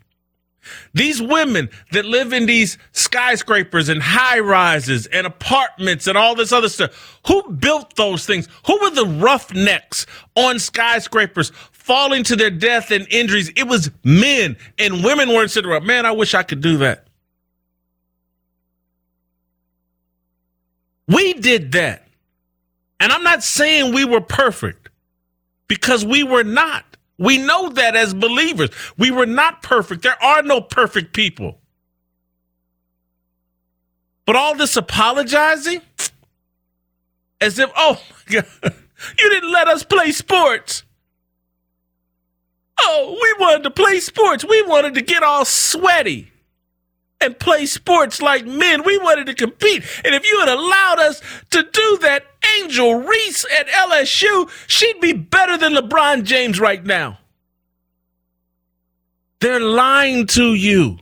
These 0.93 1.21
women 1.21 1.69
that 1.91 2.05
live 2.05 2.33
in 2.33 2.45
these 2.45 2.77
skyscrapers 2.91 3.89
and 3.89 4.01
high 4.01 4.39
rises 4.39 5.05
and 5.07 5.27
apartments 5.27 6.07
and 6.07 6.17
all 6.17 6.35
this 6.35 6.51
other 6.51 6.69
stuff, 6.69 7.19
who 7.27 7.51
built 7.51 7.95
those 7.95 8.25
things? 8.25 8.47
Who 8.65 8.79
were 8.81 8.89
the 8.89 9.05
roughnecks 9.05 10.05
on 10.35 10.59
skyscrapers 10.59 11.51
falling 11.71 12.23
to 12.23 12.35
their 12.35 12.49
death 12.49 12.91
and 12.91 13.07
injuries? 13.11 13.51
It 13.55 13.67
was 13.67 13.91
men 14.03 14.57
and 14.79 15.03
women 15.03 15.29
weren't 15.29 15.51
sitting 15.51 15.69
around. 15.69 15.85
Man, 15.85 16.05
I 16.05 16.11
wish 16.11 16.33
I 16.33 16.43
could 16.43 16.61
do 16.61 16.77
that. 16.77 17.07
We 21.07 21.33
did 21.33 21.73
that. 21.73 22.07
And 22.99 23.11
I'm 23.11 23.23
not 23.23 23.43
saying 23.43 23.93
we 23.93 24.05
were 24.05 24.21
perfect 24.21 24.89
because 25.67 26.03
we 26.03 26.23
were 26.23 26.43
not. 26.43 26.94
We 27.17 27.37
know 27.37 27.69
that 27.69 27.95
as 27.95 28.13
believers. 28.13 28.69
We 28.97 29.11
were 29.11 29.25
not 29.25 29.61
perfect. 29.61 30.01
There 30.01 30.21
are 30.21 30.43
no 30.43 30.61
perfect 30.61 31.13
people. 31.13 31.59
But 34.25 34.35
all 34.35 34.55
this 34.55 34.75
apologizing, 34.75 35.81
as 37.39 37.59
if, 37.59 37.71
oh 37.75 38.01
my 38.09 38.41
God, 38.41 38.45
you 39.19 39.29
didn't 39.29 39.51
let 39.51 39.67
us 39.67 39.83
play 39.83 40.11
sports. 40.11 40.83
Oh, 42.79 43.17
we 43.21 43.45
wanted 43.45 43.63
to 43.63 43.71
play 43.71 43.99
sports. 43.99 44.43
We 44.43 44.61
wanted 44.63 44.95
to 44.95 45.01
get 45.01 45.23
all 45.23 45.45
sweaty 45.45 46.31
and 47.21 47.39
play 47.39 47.65
sports 47.65 48.21
like 48.21 48.45
men. 48.45 48.83
We 48.83 48.97
wanted 48.97 49.25
to 49.27 49.33
compete. 49.33 49.83
And 50.03 50.13
if 50.13 50.29
you 50.29 50.39
had 50.39 50.49
allowed 50.49 50.99
us 50.99 51.21
to 51.51 51.63
do 51.63 51.97
that, 52.01 52.25
Angel 52.59 52.95
Reese 52.95 53.45
at 53.57 53.67
LSU, 53.67 54.49
she'd 54.67 54.99
be 55.01 55.13
better 55.13 55.57
than 55.57 55.73
LeBron 55.73 56.23
James 56.23 56.59
right 56.59 56.83
now. 56.83 57.19
They're 59.39 59.59
lying 59.59 60.27
to 60.27 60.53
you, 60.53 60.97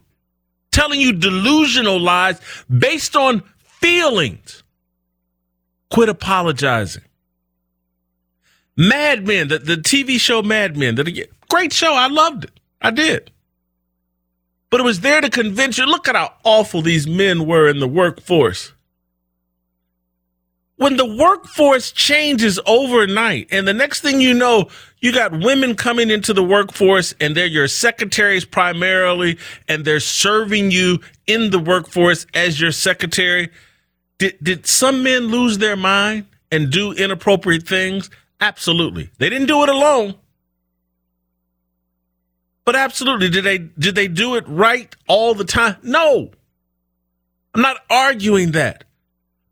telling 0.71 0.99
you 0.99 1.13
delusional 1.13 1.99
lies 1.99 2.39
based 2.69 3.15
on 3.15 3.43
feelings. 3.58 4.63
Quit 5.89 6.10
apologizing. 6.10 7.04
Mad 8.76 9.28
Men, 9.28 9.49
the, 9.49 9.60
the 9.60 9.76
TV 9.76 10.19
show 10.19 10.41
Mad 10.41 10.76
Men, 10.76 10.95
that 10.95 11.28
great 11.49 11.71
show. 11.71 11.93
I 11.93 12.08
loved 12.08 12.45
it. 12.45 12.60
I 12.82 12.91
did. 12.91 13.32
But 14.73 14.79
it 14.79 14.86
was 14.86 15.01
there 15.01 15.21
to 15.21 15.29
convince 15.29 15.77
you. 15.77 15.86
Look 15.86 16.07
at 16.07 16.15
how 16.15 16.33
awful 16.43 16.81
these 16.81 17.05
men 17.05 17.45
were 17.45 17.67
in 17.67 17.77
the 17.77 17.88
workforce. 17.88 18.73
When 20.77 20.97
the 20.97 21.05
workforce 21.05 21.91
changes 21.91 22.59
overnight, 22.65 23.49
and 23.51 23.67
the 23.67 23.73
next 23.75 24.01
thing 24.01 24.19
you 24.19 24.33
know, 24.33 24.69
you 24.99 25.13
got 25.13 25.31
women 25.31 25.75
coming 25.75 26.09
into 26.09 26.33
the 26.33 26.43
workforce 26.43 27.13
and 27.21 27.38
they're 27.38 27.45
your 27.45 27.67
secretaries 27.67 28.45
primarily, 28.45 29.38
and 29.67 29.86
they're 29.86 29.99
serving 29.99 30.71
you 30.71 31.01
in 31.27 31.51
the 31.51 31.59
workforce 31.59 32.25
as 32.33 32.59
your 32.59 32.71
secretary. 32.71 33.49
Did, 34.17 34.39
did 34.41 34.65
some 34.65 35.03
men 35.03 35.27
lose 35.27 35.59
their 35.59 35.75
mind 35.75 36.25
and 36.51 36.71
do 36.71 36.93
inappropriate 36.93 37.67
things? 37.67 38.09
Absolutely. 38.41 39.12
They 39.19 39.29
didn't 39.29 39.49
do 39.49 39.62
it 39.62 39.69
alone. 39.69 40.15
But 42.65 42.76
absolutely, 42.76 43.30
did 43.30 43.43
they 43.43 43.58
did 43.58 43.95
they 43.95 44.08
do 44.08 44.36
it 44.36 44.45
right 44.47 44.95
all 45.08 45.34
the 45.34 45.45
time? 45.45 45.78
No. 45.84 46.32
I'm 47.54 47.62
not 47.62 47.78
arguing 47.89 48.52
that. 48.52 48.84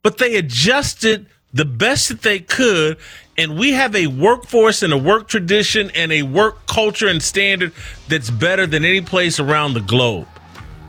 But 0.01 0.17
they 0.17 0.35
adjusted 0.35 1.27
the 1.53 1.65
best 1.65 2.09
that 2.09 2.21
they 2.21 2.39
could 2.39 2.97
and 3.37 3.57
we 3.57 3.71
have 3.71 3.95
a 3.95 4.07
workforce 4.07 4.83
and 4.83 4.93
a 4.93 4.97
work 4.97 5.27
tradition 5.27 5.89
and 5.95 6.11
a 6.11 6.21
work 6.21 6.67
culture 6.67 7.07
and 7.07 7.23
standard 7.23 7.71
that's 8.07 8.29
better 8.29 8.67
than 8.67 8.85
any 8.85 9.01
place 9.01 9.39
around 9.39 9.73
the 9.73 9.81
globe. 9.81 10.27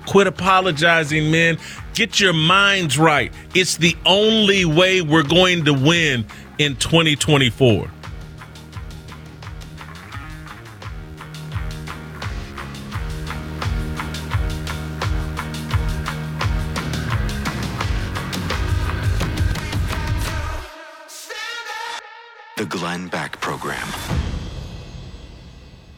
Quit 0.07 0.27
apologizing, 0.27 1.31
men. 1.31 1.59
Get 1.95 2.21
your 2.21 2.33
minds 2.33 2.99
right. 2.99 3.33
It's 3.55 3.77
the 3.77 3.97
only 4.05 4.65
way 4.65 5.01
we're 5.01 5.23
going 5.23 5.65
to 5.65 5.73
win 5.73 6.27
in 6.59 6.77
2024. 6.77 7.91
Beck 23.13 23.39
Program. 23.43 23.87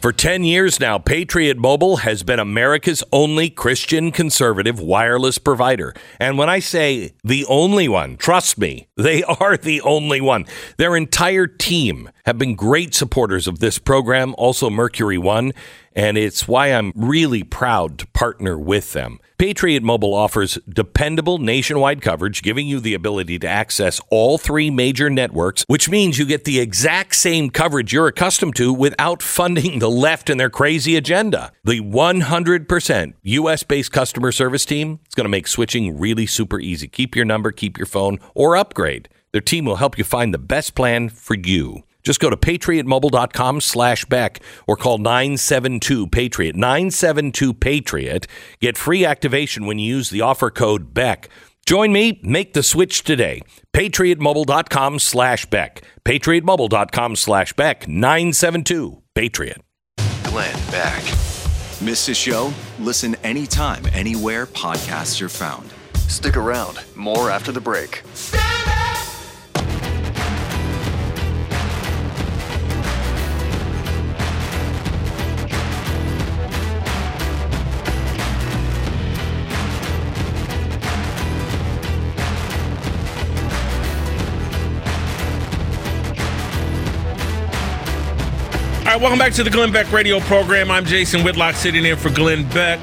For 0.05 0.12
10 0.12 0.44
years 0.44 0.81
now, 0.81 0.98
Patriot 0.98 1.57
Mobile 1.57 1.98
has 1.98 2.22
been 2.22 2.38
America's 2.38 3.03
only 3.11 3.48
Christian 3.48 4.12
conservative 4.12 4.79
wireless 4.79 5.38
provider. 5.38 5.94
And 6.20 6.37
when 6.37 6.50
I 6.50 6.59
say 6.59 7.14
the 7.24 7.46
only 7.46 7.88
one, 7.88 8.18
trust 8.18 8.59
me, 8.59 8.88
they 8.98 9.22
are 9.40 9.57
the 9.57 9.81
only 9.81 10.20
one. 10.20 10.44
Their 10.77 10.94
entire 10.94 11.46
team 11.46 12.11
have 12.24 12.38
been 12.38 12.54
great 12.54 12.94
supporters 12.94 13.46
of 13.46 13.58
this 13.58 13.78
program, 13.78 14.34
also 14.38 14.70
Mercury 14.70 15.18
One, 15.18 15.52
and 15.94 16.16
it's 16.16 16.48
why 16.48 16.68
I'm 16.68 16.92
really 16.96 17.42
proud 17.42 17.98
to 17.98 18.06
partner 18.08 18.58
with 18.58 18.94
them. 18.94 19.20
Patriot 19.37 19.82
Mobile 19.82 20.14
offers 20.14 20.58
dependable 20.66 21.37
nationwide 21.37 22.00
coverage, 22.00 22.42
giving 22.42 22.66
you 22.66 22.80
the 22.80 22.94
ability 22.94 23.38
to 23.40 23.46
access 23.46 24.00
all 24.08 24.38
three 24.38 24.70
major 24.70 25.10
networks, 25.10 25.64
which 25.66 25.90
means 25.90 26.18
you 26.18 26.24
get 26.24 26.44
the 26.44 26.60
exact 26.60 27.14
same 27.14 27.50
coverage 27.50 27.92
you're 27.92 28.06
accustomed 28.06 28.56
to 28.56 28.72
without 28.72 29.22
funding 29.34 29.78
the 29.78 29.90
left 29.90 30.30
and 30.30 30.40
their 30.40 30.50
crazy 30.50 30.96
agenda. 30.96 31.52
The 31.62 31.80
100% 31.80 33.14
US 33.22 33.62
based 33.64 33.92
customer 33.92 34.32
service 34.32 34.64
team 34.64 35.00
is 35.06 35.14
going 35.14 35.26
to 35.26 35.28
make 35.28 35.46
switching 35.46 35.98
really 35.98 36.26
super 36.26 36.58
easy. 36.58 36.88
Keep 36.88 37.14
your 37.14 37.26
number, 37.26 37.52
keep 37.52 37.76
your 37.76 37.87
phone, 37.87 38.18
or 38.34 38.56
upgrade. 38.56 39.10
Their 39.32 39.42
team 39.42 39.66
will 39.66 39.76
help 39.76 39.98
you 39.98 40.04
find 40.04 40.32
the 40.32 40.38
best 40.38 40.74
plan 40.74 41.10
for 41.10 41.34
you. 41.34 41.82
Just 42.04 42.20
go 42.20 42.30
to 42.30 42.36
patriotmobile.com 42.36 43.60
slash 43.60 44.04
Beck 44.04 44.40
or 44.66 44.76
call 44.76 44.98
972 44.98 46.06
Patriot. 46.08 46.54
972 46.54 47.54
Patriot. 47.54 48.26
Get 48.60 48.76
free 48.76 49.04
activation 49.04 49.66
when 49.66 49.78
you 49.78 49.96
use 49.96 50.10
the 50.10 50.20
offer 50.20 50.50
code 50.50 50.94
Beck. 50.94 51.28
Join 51.66 51.92
me, 51.92 52.20
make 52.22 52.52
the 52.52 52.62
switch 52.62 53.04
today. 53.04 53.40
Patriotmobile.com 53.72 54.98
slash 54.98 55.46
Beck. 55.46 55.82
Patriotmobile.com 56.04 57.16
slash 57.16 57.52
Beck. 57.54 57.88
972 57.88 59.02
Patriot. 59.14 59.62
Glenn 60.24 60.54
Beck. 60.70 61.02
Miss 61.80 62.08
a 62.08 62.14
show? 62.14 62.52
Listen 62.78 63.14
anytime, 63.24 63.84
anywhere 63.92 64.46
podcasts 64.46 65.20
are 65.22 65.28
found. 65.28 65.72
Stick 66.08 66.36
around. 66.36 66.82
More 66.94 67.30
after 67.30 67.50
the 67.50 67.60
break. 67.60 68.02
All 68.34 68.63
right, 88.94 89.02
welcome 89.02 89.18
back 89.18 89.33
to 89.33 89.42
the 89.42 89.50
Glenn 89.50 89.72
Beck 89.72 89.90
radio 89.90 90.20
program. 90.20 90.70
I'm 90.70 90.85
Jason 90.85 91.24
Whitlock 91.24 91.57
sitting 91.57 91.85
in 91.85 91.96
for 91.96 92.11
Glenn 92.11 92.48
Beck. 92.50 92.78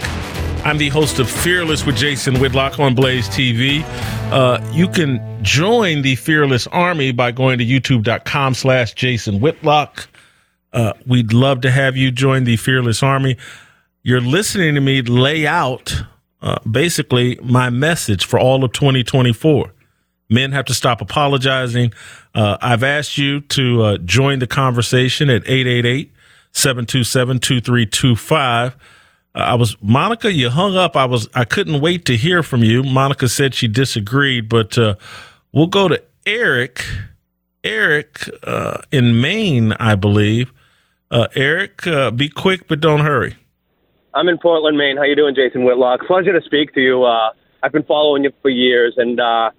I'm 0.66 0.78
the 0.78 0.90
host 0.90 1.20
of 1.20 1.30
Fearless 1.30 1.86
with 1.86 1.96
Jason 1.96 2.38
Whitlock 2.40 2.80
on 2.80 2.96
Blaze 2.96 3.30
TV. 3.30 3.82
Uh, 4.30 4.60
you 4.74 4.90
can 4.90 5.22
join 5.42 6.02
the 6.02 6.16
Fearless 6.16 6.68
Army 6.68 7.14
by 7.14 7.32
going 7.32 7.60
to 7.60 7.66
youtube.com 7.66 8.56
slash 8.56 8.94
Jason 8.94 9.40
Whitlock. 9.40 10.10
Uh, 10.74 10.94
we'd 11.08 11.32
love 11.32 11.62
to 11.62 11.72
have 11.72 11.96
you 11.96 12.12
join 12.12 12.44
the 12.44 12.58
Fearless 12.58 13.02
Army. 13.02 13.38
You're 14.04 14.20
listening 14.20 14.76
to 14.76 14.82
me 14.82 15.02
lay 15.04 15.48
out 15.48 16.04
uh, 16.42 16.60
basically 16.70 17.40
my 17.42 17.70
message 17.70 18.26
for 18.26 18.38
all 18.38 18.66
of 18.66 18.74
2024. 18.74 19.72
Men 20.32 20.54
have 20.54 20.66
to 20.66 20.74
stop 20.74 21.02
apologizing. 21.02 21.94
Uh, 22.34 22.58
I've 22.62 22.84
asked 22.84 23.18
you 23.18 23.42
to 23.42 23.84
uh, 23.84 23.98
join 23.98 24.40
the 24.40 24.48
conversation 24.48 25.30
at 25.30 25.44
888 25.44 26.12
727 26.54 27.40
2325. 27.40 28.78
I 29.36 29.56
was 29.56 29.76
Monica. 29.82 30.32
You 30.32 30.50
hung 30.50 30.78
up. 30.78 30.96
I 30.96 31.06
was. 31.06 31.28
I 31.34 31.44
couldn't 31.44 31.82
wait 31.82 32.06
to 32.06 32.16
hear 32.16 32.44
from 32.44 32.64
you. 32.64 32.82
Monica 32.82 33.28
said 33.28 33.54
she 33.54 33.68
disagreed, 33.68 34.50
but 34.50 34.78
uh, 34.78 34.96
we'll 35.52 35.68
go 35.68 35.88
to 35.88 36.02
Eric. 36.26 36.86
Eric 37.64 38.30
uh, 38.44 38.80
in 38.92 39.22
Maine, 39.22 39.74
I 39.74 39.96
believe. 39.96 40.52
Uh, 41.12 41.28
Eric, 41.36 41.86
uh, 41.86 42.10
be 42.10 42.30
quick, 42.30 42.68
but 42.68 42.80
don't 42.80 43.02
hurry. 43.02 43.36
I'm 44.14 44.28
in 44.28 44.38
Portland, 44.38 44.78
Maine. 44.78 44.98
How 44.98 45.04
you 45.04 45.16
doing, 45.16 45.36
Jason 45.36 45.64
Whitlock? 45.64 46.02
Pleasure 46.08 46.38
to 46.38 46.44
speak 46.46 46.74
to 46.74 46.82
you. 46.82 47.04
Uh, 47.04 47.32
I've 47.64 47.72
been 47.72 47.84
following 47.84 48.24
you 48.24 48.32
for 48.42 48.50
years, 48.50 48.96
and 48.98 49.20
uh, 49.20 49.52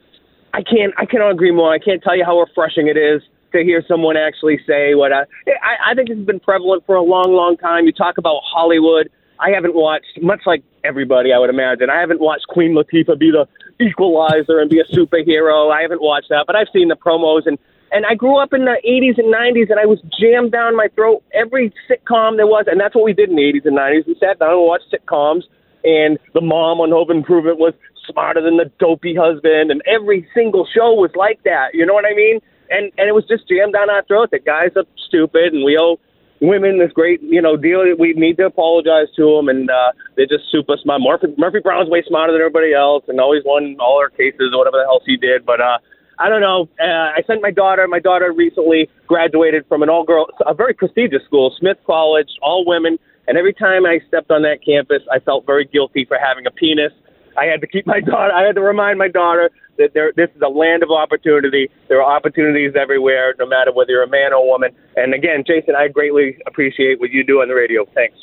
I 0.52 0.62
can't 0.62 0.92
I 0.98 1.06
cannot 1.06 1.30
agree 1.30 1.50
more. 1.50 1.72
I 1.72 1.78
can't 1.78 2.02
tell 2.02 2.16
you 2.16 2.24
how 2.24 2.38
refreshing 2.38 2.88
it 2.88 2.96
is 2.96 3.22
to 3.52 3.62
hear 3.62 3.82
someone 3.86 4.16
actually 4.16 4.58
say 4.66 4.94
what 4.94 5.12
I 5.12 5.22
I, 5.62 5.92
I 5.92 5.94
think 5.94 6.08
this 6.08 6.18
has 6.18 6.26
been 6.26 6.40
prevalent 6.40 6.84
for 6.86 6.96
a 6.96 7.02
long, 7.02 7.32
long 7.32 7.56
time. 7.56 7.86
You 7.86 7.92
talk 7.92 8.18
about 8.18 8.40
Hollywood. 8.44 9.10
I 9.40 9.50
haven't 9.50 9.74
watched 9.74 10.20
much 10.22 10.40
like 10.46 10.62
everybody. 10.84 11.32
I 11.32 11.38
would 11.38 11.50
imagine 11.50 11.90
I 11.90 12.00
haven't 12.00 12.20
watched 12.20 12.46
Queen 12.48 12.74
Latifah 12.74 13.18
be 13.18 13.30
the 13.30 13.46
equalizer 13.84 14.60
and 14.60 14.70
be 14.70 14.80
a 14.80 14.84
superhero. 14.84 15.72
I 15.72 15.82
haven't 15.82 16.02
watched 16.02 16.28
that, 16.28 16.44
but 16.46 16.54
I've 16.54 16.68
seen 16.72 16.88
the 16.88 16.96
promos 16.96 17.46
and 17.46 17.58
and 17.92 18.06
I 18.06 18.14
grew 18.14 18.38
up 18.38 18.54
in 18.54 18.64
the 18.64 18.80
80s 18.80 19.18
and 19.18 19.28
90s, 19.28 19.68
and 19.68 19.78
I 19.78 19.84
was 19.84 20.00
jammed 20.18 20.50
down 20.50 20.74
my 20.74 20.88
throat 20.94 21.22
every 21.34 21.74
sitcom 21.84 22.36
there 22.36 22.46
was, 22.46 22.64
and 22.66 22.80
that's 22.80 22.94
what 22.94 23.04
we 23.04 23.12
did 23.12 23.28
in 23.28 23.36
the 23.36 23.42
80s 23.42 23.66
and 23.66 23.76
90s. 23.76 24.06
We 24.06 24.16
sat 24.18 24.38
down 24.38 24.52
and 24.52 24.64
watched 24.64 24.88
sitcoms, 24.88 25.42
and 25.84 26.18
the 26.32 26.40
mom 26.40 26.80
on 26.80 26.90
Home 26.90 27.10
Improvement 27.10 27.58
was 27.58 27.74
smarter 28.10 28.40
than 28.40 28.56
the 28.56 28.70
dopey 28.78 29.14
husband, 29.14 29.70
and 29.70 29.82
every 29.86 30.26
single 30.34 30.66
show 30.66 30.92
was 30.94 31.10
like 31.14 31.42
that. 31.44 31.74
You 31.74 31.86
know 31.86 31.94
what 31.94 32.04
I 32.04 32.14
mean? 32.14 32.40
And 32.70 32.92
and 32.98 33.08
it 33.08 33.12
was 33.12 33.24
just 33.28 33.48
jammed 33.48 33.74
down 33.74 33.90
our 33.90 34.04
throat 34.04 34.30
that 34.32 34.44
guys 34.44 34.70
are 34.76 34.84
stupid, 35.08 35.52
and 35.52 35.64
we 35.64 35.78
owe 35.78 35.98
women 36.40 36.78
this 36.78 36.90
great, 36.92 37.22
you 37.22 37.40
know, 37.40 37.56
deal. 37.56 37.84
that 37.84 37.96
We 37.98 38.14
need 38.14 38.36
to 38.38 38.46
apologize 38.46 39.06
to 39.16 39.36
them, 39.36 39.48
and 39.48 39.70
uh, 39.70 39.92
they're 40.16 40.26
just 40.26 40.50
super 40.50 40.76
smart. 40.82 41.00
Murphy, 41.00 41.28
Murphy 41.38 41.60
Brown's 41.62 41.88
way 41.88 42.02
smarter 42.06 42.32
than 42.32 42.40
everybody 42.40 42.74
else, 42.74 43.04
and 43.08 43.20
always 43.20 43.42
won 43.44 43.76
all 43.78 43.98
our 43.98 44.10
cases 44.10 44.50
or 44.52 44.58
whatever 44.58 44.78
the 44.78 44.84
hell 44.84 45.00
she 45.06 45.16
did. 45.16 45.46
But 45.46 45.60
uh, 45.60 45.78
I 46.18 46.28
don't 46.28 46.40
know. 46.40 46.68
Uh, 46.80 47.14
I 47.14 47.22
sent 47.26 47.42
my 47.42 47.50
daughter. 47.50 47.86
My 47.88 48.00
daughter 48.00 48.32
recently 48.32 48.88
graduated 49.06 49.66
from 49.68 49.82
an 49.82 49.88
all-girl, 49.88 50.26
a 50.46 50.54
very 50.54 50.74
prestigious 50.74 51.22
school, 51.24 51.54
Smith 51.58 51.78
College, 51.86 52.28
all 52.42 52.64
women. 52.66 52.98
And 53.28 53.38
every 53.38 53.54
time 53.54 53.86
I 53.86 54.00
stepped 54.08 54.30
on 54.30 54.42
that 54.42 54.58
campus, 54.64 55.02
I 55.10 55.20
felt 55.20 55.46
very 55.46 55.64
guilty 55.64 56.04
for 56.04 56.18
having 56.18 56.46
a 56.46 56.50
penis. 56.50 56.92
I 57.36 57.46
had 57.46 57.60
to 57.60 57.66
keep 57.66 57.86
my 57.86 58.00
daughter. 58.10 58.32
I 58.32 58.44
had 58.44 58.54
to 58.56 58.60
remind 58.60 58.98
my 58.98 59.08
daughter 59.08 59.50
that 59.78 59.94
there, 59.94 60.12
this 60.16 60.30
is 60.34 60.42
a 60.42 60.48
land 60.48 60.82
of 60.82 60.90
opportunity. 60.90 61.70
There 61.88 62.02
are 62.02 62.16
opportunities 62.16 62.72
everywhere, 62.80 63.34
no 63.38 63.46
matter 63.46 63.72
whether 63.72 63.92
you're 63.92 64.02
a 64.02 64.08
man 64.08 64.32
or 64.32 64.36
a 64.36 64.46
woman. 64.46 64.70
And 64.96 65.14
again, 65.14 65.44
Jason, 65.46 65.74
I 65.76 65.88
greatly 65.88 66.36
appreciate 66.46 67.00
what 67.00 67.10
you 67.10 67.24
do 67.24 67.40
on 67.40 67.48
the 67.48 67.54
radio. 67.54 67.84
Thanks. 67.94 68.16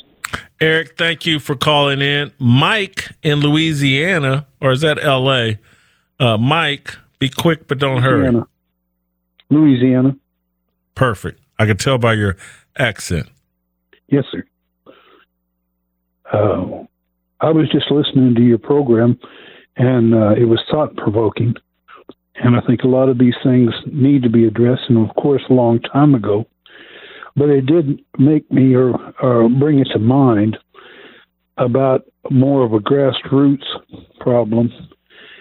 Eric, 0.60 0.96
thank 0.98 1.26
you 1.26 1.40
for 1.40 1.56
calling 1.56 2.00
in. 2.00 2.32
Mike 2.38 3.08
in 3.22 3.40
Louisiana, 3.40 4.46
or 4.60 4.72
is 4.72 4.82
that 4.82 5.02
L.A.? 5.02 5.58
Uh, 6.18 6.36
Mike, 6.36 6.96
be 7.18 7.30
quick, 7.30 7.66
but 7.66 7.78
don't 7.78 8.02
hurry. 8.02 8.24
Louisiana. 8.24 8.46
Louisiana. 9.48 10.16
Perfect. 10.94 11.40
I 11.58 11.66
can 11.66 11.78
tell 11.78 11.98
by 11.98 12.12
your 12.12 12.36
accent. 12.78 13.28
Yes, 14.08 14.24
sir. 14.30 14.44
Uh, 16.32 16.84
I 17.40 17.50
was 17.50 17.68
just 17.70 17.90
listening 17.90 18.34
to 18.34 18.42
your 18.42 18.58
program, 18.58 19.18
and 19.76 20.14
uh, 20.14 20.32
it 20.32 20.44
was 20.44 20.60
thought 20.70 20.96
provoking. 20.96 21.54
And 22.36 22.56
I 22.56 22.60
think 22.66 22.82
a 22.82 22.88
lot 22.88 23.08
of 23.08 23.18
these 23.18 23.34
things 23.42 23.70
need 23.86 24.22
to 24.22 24.30
be 24.30 24.46
addressed, 24.46 24.84
and 24.88 25.08
of 25.08 25.14
course, 25.16 25.42
a 25.48 25.54
long 25.54 25.80
time 25.80 26.14
ago. 26.14 26.46
But 27.36 27.48
it 27.48 27.66
did 27.66 28.00
make 28.18 28.50
me 28.50 28.74
or, 28.74 28.94
or 29.22 29.48
bring 29.48 29.78
it 29.78 29.88
to 29.92 29.98
mind 29.98 30.58
about 31.56 32.04
more 32.30 32.64
of 32.64 32.72
a 32.72 32.78
grassroots 32.78 33.64
problem, 34.18 34.72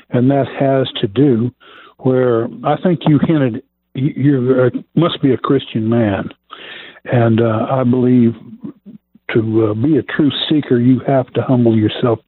and 0.10 0.30
that 0.32 0.48
has 0.60 0.88
to 1.02 1.08
do 1.08 1.52
where 2.00 2.46
I 2.64 2.82
think 2.82 3.02
you 3.08 3.20
hinted 3.26 3.64
you 3.96 4.56
uh, 4.62 4.78
must 4.96 5.22
be 5.22 5.34
a 5.34 5.38
Christian 5.38 5.90
man, 5.90 6.30
and 7.06 7.42
uh, 7.42 7.66
I 7.70 7.84
believe 7.84 8.34
to 9.34 9.68
uh, 9.68 9.74
be 9.74 9.98
a 9.98 10.04
true 10.04 10.32
seeker, 10.50 10.80
you 10.80 11.00
have 11.08 11.32
to 11.34 11.42
humble 11.42 11.78
yourself 11.78 12.20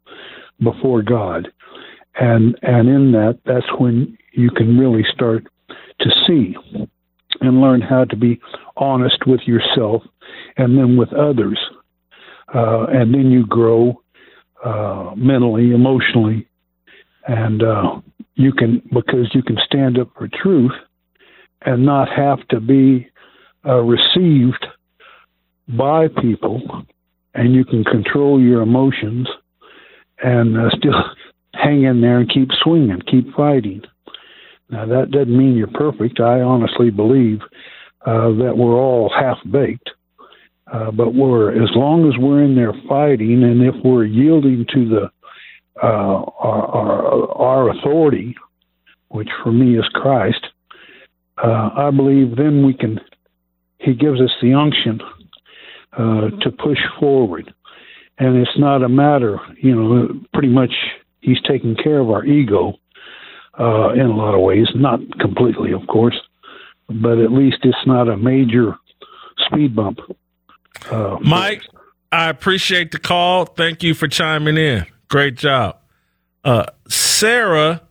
before 0.64 1.02
God, 1.02 1.48
and 2.16 2.58
and 2.62 2.88
in 2.88 3.12
that, 3.14 3.40
that's 3.46 3.66
when 3.80 4.18
you 4.34 4.50
can 4.52 4.78
really 4.78 5.06
start 5.14 5.46
to 6.00 6.10
see 6.28 6.56
and 7.42 7.62
learn 7.62 7.82
how 7.82 8.06
to 8.06 8.16
be 8.16 8.40
honest 8.78 9.26
with 9.26 9.42
yourself, 9.46 10.04
and 10.58 10.78
then 10.78 10.98
with 10.98 11.12
others, 11.14 11.60
uh, 12.54 12.86
and 12.86 13.14
then 13.14 13.32
you 13.32 13.46
grow 13.46 14.02
uh, 14.64 15.12
mentally, 15.16 15.72
emotionally, 15.72 16.48
and 17.28 17.64
uh, 17.64 18.00
you 18.36 18.52
can 18.52 18.82
because 18.94 19.30
you 19.34 19.42
can 19.42 19.58
stand 19.66 19.98
up 20.00 20.10
for 20.18 20.28
truth 20.28 20.72
and 21.64 21.86
not 21.86 22.10
have 22.10 22.48
to 22.50 22.60
be 22.60 23.08
uh, 23.66 23.80
received 23.80 24.66
by 25.78 26.08
people, 26.08 26.62
and 27.34 27.54
you 27.54 27.66
can 27.66 27.84
control 27.84 28.42
your 28.42 28.62
emotions 28.62 29.28
and 30.24 30.58
uh, 30.58 30.70
still 30.78 30.94
hang 31.54 31.84
in 31.84 32.02
there 32.02 32.20
and 32.20 32.32
keep 32.32 32.50
swinging, 32.62 33.02
keep 33.10 33.34
fighting. 33.34 33.82
Now, 34.70 34.86
that 34.86 35.12
doesn't 35.12 35.38
mean 35.38 35.56
you're 35.58 35.68
perfect. 35.68 36.20
I 36.20 36.42
honestly 36.42 36.90
believe 36.90 37.42
uh, 38.06 38.30
that 38.30 38.54
we're 38.56 38.76
all 38.76 39.12
half 39.14 39.38
baked. 39.50 39.90
Uh, 40.72 40.90
but 40.90 41.14
we're 41.14 41.52
as 41.52 41.70
long 41.76 42.08
as 42.08 42.18
we're 42.18 42.44
in 42.44 42.56
there 42.56 42.74
fighting, 42.88 43.44
and 43.44 43.62
if 43.62 43.76
we're 43.84 44.06
yielding 44.06 44.66
to 44.74 44.88
the 44.88 45.12
uh, 45.84 46.24
our, 46.40 46.66
our, 46.66 47.32
our 47.38 47.70
authority, 47.72 48.36
which 49.10 49.28
for 49.44 49.52
me 49.52 49.78
is 49.78 49.86
Christ, 49.94 50.46
uh, 51.44 51.72
I 51.76 51.92
believe 51.92 52.38
then 52.38 52.66
we 52.66 52.74
can. 52.74 53.02
He 53.80 53.94
gives 53.94 54.22
us 54.22 54.32
the 54.42 54.54
unction 54.54 55.02
uh, 55.94 56.30
to 56.42 56.52
push 56.52 56.80
forward, 57.00 57.54
and 58.18 58.38
it's 58.38 58.58
not 58.58 58.84
a 58.84 58.90
matter, 58.90 59.40
you 59.62 59.76
know, 59.76 60.22
pretty 60.34 60.50
much 60.50 60.72
He's 61.22 61.40
taking 61.48 61.76
care 61.76 62.00
of 62.00 62.10
our 62.10 62.26
ego 62.26 62.74
uh, 63.60 63.94
in 63.94 64.08
a 64.08 64.16
lot 64.16 64.34
of 64.34 64.42
ways, 64.42 64.68
not 64.74 65.00
completely, 65.20 65.72
of 65.72 65.86
course, 65.88 66.20
but 66.90 67.20
at 67.20 67.32
least 67.32 67.58
it's 67.64 67.78
not 67.86 68.10
a 68.10 68.18
major 68.18 68.76
speed 69.46 69.76
bump. 69.76 70.00
Uh, 70.90 71.18
Mike, 71.22 71.62
I 72.12 72.30
appreciate 72.30 72.92
the 72.92 73.00
call. 73.00 73.46
Thank 73.46 73.84
you 73.84 73.94
for 73.94 74.08
chiming 74.08 74.58
in. 74.58 74.86
Great 75.10 75.36
job. 75.36 75.78
Uh, 76.44 76.66
Sarah, 76.90 77.84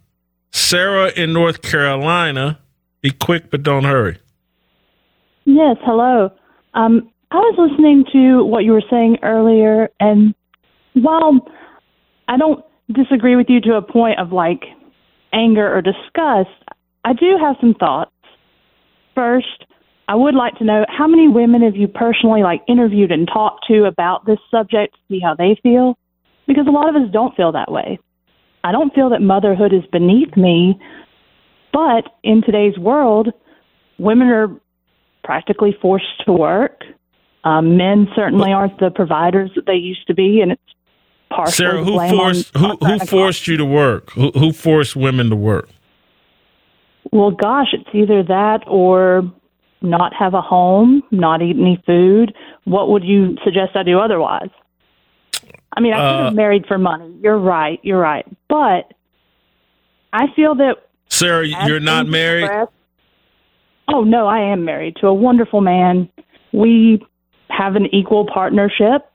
Sarah 0.50 1.12
in 1.14 1.32
North 1.32 1.62
Carolina. 1.62 2.58
Be 3.00 3.12
quick, 3.12 3.50
but 3.50 3.62
don't 3.62 3.84
hurry. 3.84 4.18
Yes, 5.44 5.76
hello. 5.82 6.30
Um, 6.74 7.10
I 7.32 7.36
was 7.36 7.70
listening 7.70 8.04
to 8.12 8.44
what 8.44 8.64
you 8.64 8.72
were 8.72 8.82
saying 8.90 9.18
earlier, 9.22 9.88
and 10.00 10.34
while 10.94 11.40
I 12.26 12.36
don't 12.36 12.64
disagree 12.92 13.36
with 13.36 13.46
you 13.48 13.60
to 13.62 13.74
a 13.74 13.82
point 13.82 14.18
of 14.18 14.32
like 14.32 14.62
anger 15.32 15.72
or 15.72 15.80
disgust, 15.80 16.50
I 17.04 17.12
do 17.12 17.38
have 17.40 17.56
some 17.60 17.74
thoughts. 17.74 18.10
First, 19.14 19.64
I 20.08 20.16
would 20.16 20.34
like 20.34 20.56
to 20.56 20.64
know 20.64 20.84
how 20.88 21.06
many 21.06 21.28
women 21.28 21.62
have 21.62 21.76
you 21.76 21.86
personally 21.86 22.42
like 22.42 22.62
interviewed 22.68 23.12
and 23.12 23.28
talked 23.32 23.64
to 23.68 23.84
about 23.84 24.26
this 24.26 24.38
subject 24.50 24.94
to 24.94 25.00
see 25.08 25.20
how 25.20 25.34
they 25.34 25.56
feel? 25.62 25.96
Because 26.48 26.66
a 26.66 26.72
lot 26.72 26.88
of 26.88 26.96
us 26.96 27.08
don't 27.12 27.36
feel 27.36 27.52
that 27.52 27.70
way. 27.70 27.98
I 28.64 28.72
don't 28.72 28.92
feel 28.92 29.08
that 29.10 29.22
motherhood 29.22 29.72
is 29.72 29.84
beneath 29.92 30.36
me, 30.36 30.80
but 31.72 32.10
in 32.24 32.42
today's 32.42 32.76
world, 32.76 33.28
women 33.98 34.28
are 34.28 34.48
practically 35.22 35.76
forced 35.80 36.24
to 36.26 36.32
work. 36.32 36.82
Um, 37.44 37.76
men 37.76 38.08
certainly 38.14 38.52
aren't 38.52 38.78
the 38.78 38.90
providers 38.90 39.50
that 39.56 39.66
they 39.66 39.74
used 39.74 40.06
to 40.08 40.14
be, 40.14 40.40
and 40.40 40.52
it's 40.52 40.62
partially 41.30 41.52
Sarah, 41.52 41.84
who 41.84 41.92
blame 41.92 42.16
forced 42.16 42.56
on 42.56 42.78
who 42.78 42.86
who 42.86 42.98
forced 43.06 43.46
you 43.48 43.56
to 43.56 43.64
work? 43.64 44.10
Who 44.10 44.30
who 44.32 44.52
forced 44.52 44.94
women 44.94 45.30
to 45.30 45.36
work? 45.36 45.68
Well, 47.12 47.30
gosh, 47.30 47.68
it's 47.72 47.88
either 47.94 48.22
that 48.24 48.64
or 48.66 49.22
not 49.80 50.12
have 50.14 50.34
a 50.34 50.42
home, 50.42 51.02
not 51.10 51.40
eat 51.40 51.56
any 51.56 51.82
food. 51.86 52.34
What 52.64 52.90
would 52.90 53.04
you 53.04 53.36
suggest 53.42 53.74
I 53.74 53.82
do 53.82 53.98
otherwise? 53.98 54.50
I 55.76 55.80
mean, 55.80 55.94
I 55.94 55.96
could 55.96 56.02
Uh, 56.02 56.24
have 56.24 56.34
married 56.34 56.66
for 56.66 56.76
money. 56.78 57.14
You're 57.22 57.38
right. 57.38 57.80
You're 57.82 58.00
right. 58.00 58.26
But 58.48 58.92
I 60.12 60.26
feel 60.36 60.54
that. 60.56 60.76
Sarah, 61.08 61.46
you're 61.46 61.80
not 61.80 62.06
married. 62.06 62.50
Oh 63.88 64.04
no, 64.04 64.26
I 64.26 64.40
am 64.40 64.64
married 64.64 64.96
to 64.96 65.06
a 65.08 65.14
wonderful 65.14 65.60
man. 65.60 66.08
We 66.52 67.02
have 67.50 67.76
an 67.76 67.86
equal 67.92 68.26
partnership. 68.26 69.10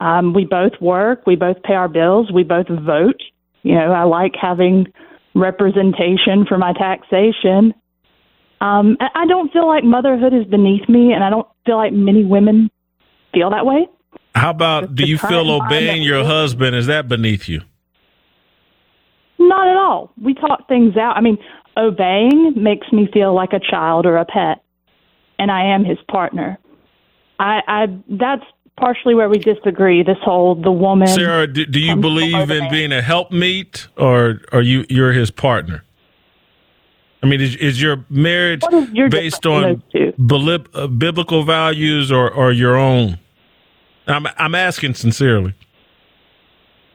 Um, 0.00 0.34
we 0.34 0.44
both 0.44 0.72
work. 0.80 1.26
We 1.26 1.36
both 1.36 1.62
pay 1.62 1.74
our 1.74 1.88
bills. 1.88 2.30
We 2.32 2.42
both 2.42 2.68
vote. 2.68 3.20
You 3.62 3.74
know, 3.74 3.92
I 3.92 4.04
like 4.04 4.32
having 4.40 4.86
representation 5.34 6.46
for 6.46 6.58
my 6.58 6.72
taxation. 6.72 7.74
Um, 8.60 8.96
I 9.00 9.26
don't 9.26 9.52
feel 9.52 9.66
like 9.66 9.84
motherhood 9.84 10.32
is 10.32 10.44
beneath 10.46 10.88
me, 10.88 11.12
and 11.12 11.22
I 11.22 11.30
don't 11.30 11.46
feel 11.66 11.76
like 11.76 11.92
many 11.92 12.24
women 12.24 12.70
feel 13.34 13.50
that 13.50 13.66
way. 13.66 13.86
How 14.34 14.50
about 14.50 14.94
do 14.94 15.04
you 15.04 15.18
feel 15.18 15.50
obeying 15.50 16.02
your 16.02 16.24
husband 16.24 16.76
is 16.76 16.86
that 16.86 17.08
beneath 17.08 17.48
you? 17.48 17.62
Not 19.38 19.68
at 19.68 19.76
all. 19.76 20.12
We 20.20 20.34
talk 20.34 20.68
things 20.68 20.96
out. 20.96 21.16
I 21.16 21.20
mean, 21.20 21.38
obeying 21.76 22.54
makes 22.56 22.90
me 22.92 23.08
feel 23.12 23.34
like 23.34 23.52
a 23.52 23.60
child 23.60 24.06
or 24.06 24.16
a 24.16 24.24
pet, 24.24 24.62
and 25.38 25.50
I 25.50 25.74
am 25.74 25.84
his 25.84 25.98
partner. 26.10 26.58
I, 27.38 27.60
I 27.66 27.86
that's 28.08 28.44
partially 28.76 29.14
where 29.14 29.28
we 29.28 29.38
disagree. 29.38 30.02
This 30.02 30.18
whole 30.22 30.54
the 30.54 30.72
woman. 30.72 31.08
Sarah, 31.08 31.46
do, 31.46 31.66
do 31.66 31.80
you 31.80 31.96
believe 31.96 32.50
in 32.50 32.70
being 32.70 32.92
a 32.92 33.02
helpmeet 33.02 33.88
or 33.96 34.40
are 34.52 34.62
you 34.62 34.84
you're 34.88 35.12
his 35.12 35.30
partner? 35.30 35.84
I 37.22 37.26
mean, 37.26 37.40
is, 37.40 37.56
is 37.56 37.82
your 37.82 38.04
marriage 38.08 38.62
is 38.72 38.90
your 38.92 39.08
based 39.08 39.46
on 39.46 39.82
bilib- 39.92 40.68
uh, 40.74 40.86
biblical 40.86 41.44
values 41.44 42.12
or, 42.12 42.30
or 42.30 42.52
your 42.52 42.76
own? 42.76 43.18
I'm 44.06 44.26
I'm 44.38 44.54
asking 44.54 44.94
sincerely. 44.94 45.54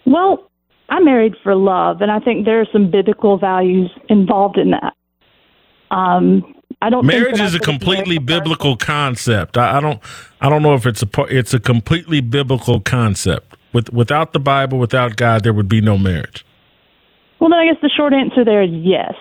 Well, 0.06 0.50
I'm 0.90 1.06
married 1.06 1.36
for 1.44 1.56
love, 1.56 2.02
and 2.02 2.12
I 2.12 2.20
think 2.20 2.46
there 2.46 2.62
are 2.62 2.68
some 2.72 2.90
biblical 2.90 3.38
values 3.38 3.92
involved 4.10 4.58
in 4.58 4.72
that. 4.72 4.94
Um, 5.90 6.56
I 6.82 6.90
don't. 6.90 7.06
Marriage 7.06 7.40
is 7.40 7.54
a 7.54 7.60
completely 7.60 8.18
biblical 8.18 8.76
concept. 8.76 9.58
I, 9.58 9.78
I 9.78 9.80
don't 9.80 10.02
I 10.40 10.50
don't 10.50 10.64
know 10.64 10.74
if 10.74 10.86
it's 10.86 11.04
a 11.04 11.08
it's 11.30 11.54
a 11.54 11.60
completely 11.60 12.22
biblical 12.22 12.80
concept. 12.80 13.56
With 13.74 13.94
without 13.94 14.34
the 14.34 14.40
Bible, 14.40 14.80
without 14.80 15.16
God, 15.16 15.44
there 15.44 15.54
would 15.54 15.70
be 15.70 15.80
no 15.80 15.98
marriage. 15.98 16.46
Well, 17.40 17.50
then 17.50 17.60
I 17.60 17.66
guess 17.66 17.82
the 17.82 17.90
short 17.90 18.14
answer 18.14 18.44
there 18.44 18.64
is 18.64 18.72
yes. 18.72 19.14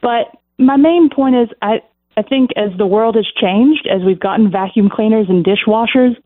But 0.00 0.36
my 0.58 0.76
main 0.76 1.10
point 1.10 1.36
is 1.36 1.48
I 1.60 1.80
I 2.16 2.22
think 2.22 2.50
as 2.56 2.76
the 2.78 2.86
world 2.86 3.16
has 3.16 3.26
changed, 3.40 3.88
as 3.92 4.02
we've 4.04 4.20
gotten 4.20 4.50
vacuum 4.50 4.88
cleaners 4.88 5.26
and 5.28 5.44
dishwashers, 5.44 6.16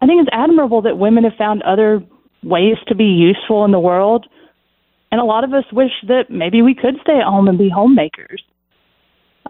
I 0.00 0.06
think 0.06 0.20
it's 0.20 0.30
admirable 0.32 0.82
that 0.82 0.98
women 0.98 1.24
have 1.24 1.34
found 1.36 1.62
other 1.62 2.02
ways 2.42 2.76
to 2.88 2.94
be 2.94 3.04
useful 3.04 3.64
in 3.64 3.72
the 3.72 3.80
world. 3.80 4.26
And 5.10 5.20
a 5.20 5.24
lot 5.24 5.44
of 5.44 5.52
us 5.54 5.64
wish 5.72 5.92
that 6.08 6.24
maybe 6.28 6.60
we 6.62 6.74
could 6.74 6.96
stay 7.02 7.18
at 7.18 7.24
home 7.24 7.48
and 7.48 7.56
be 7.56 7.70
homemakers. 7.70 8.42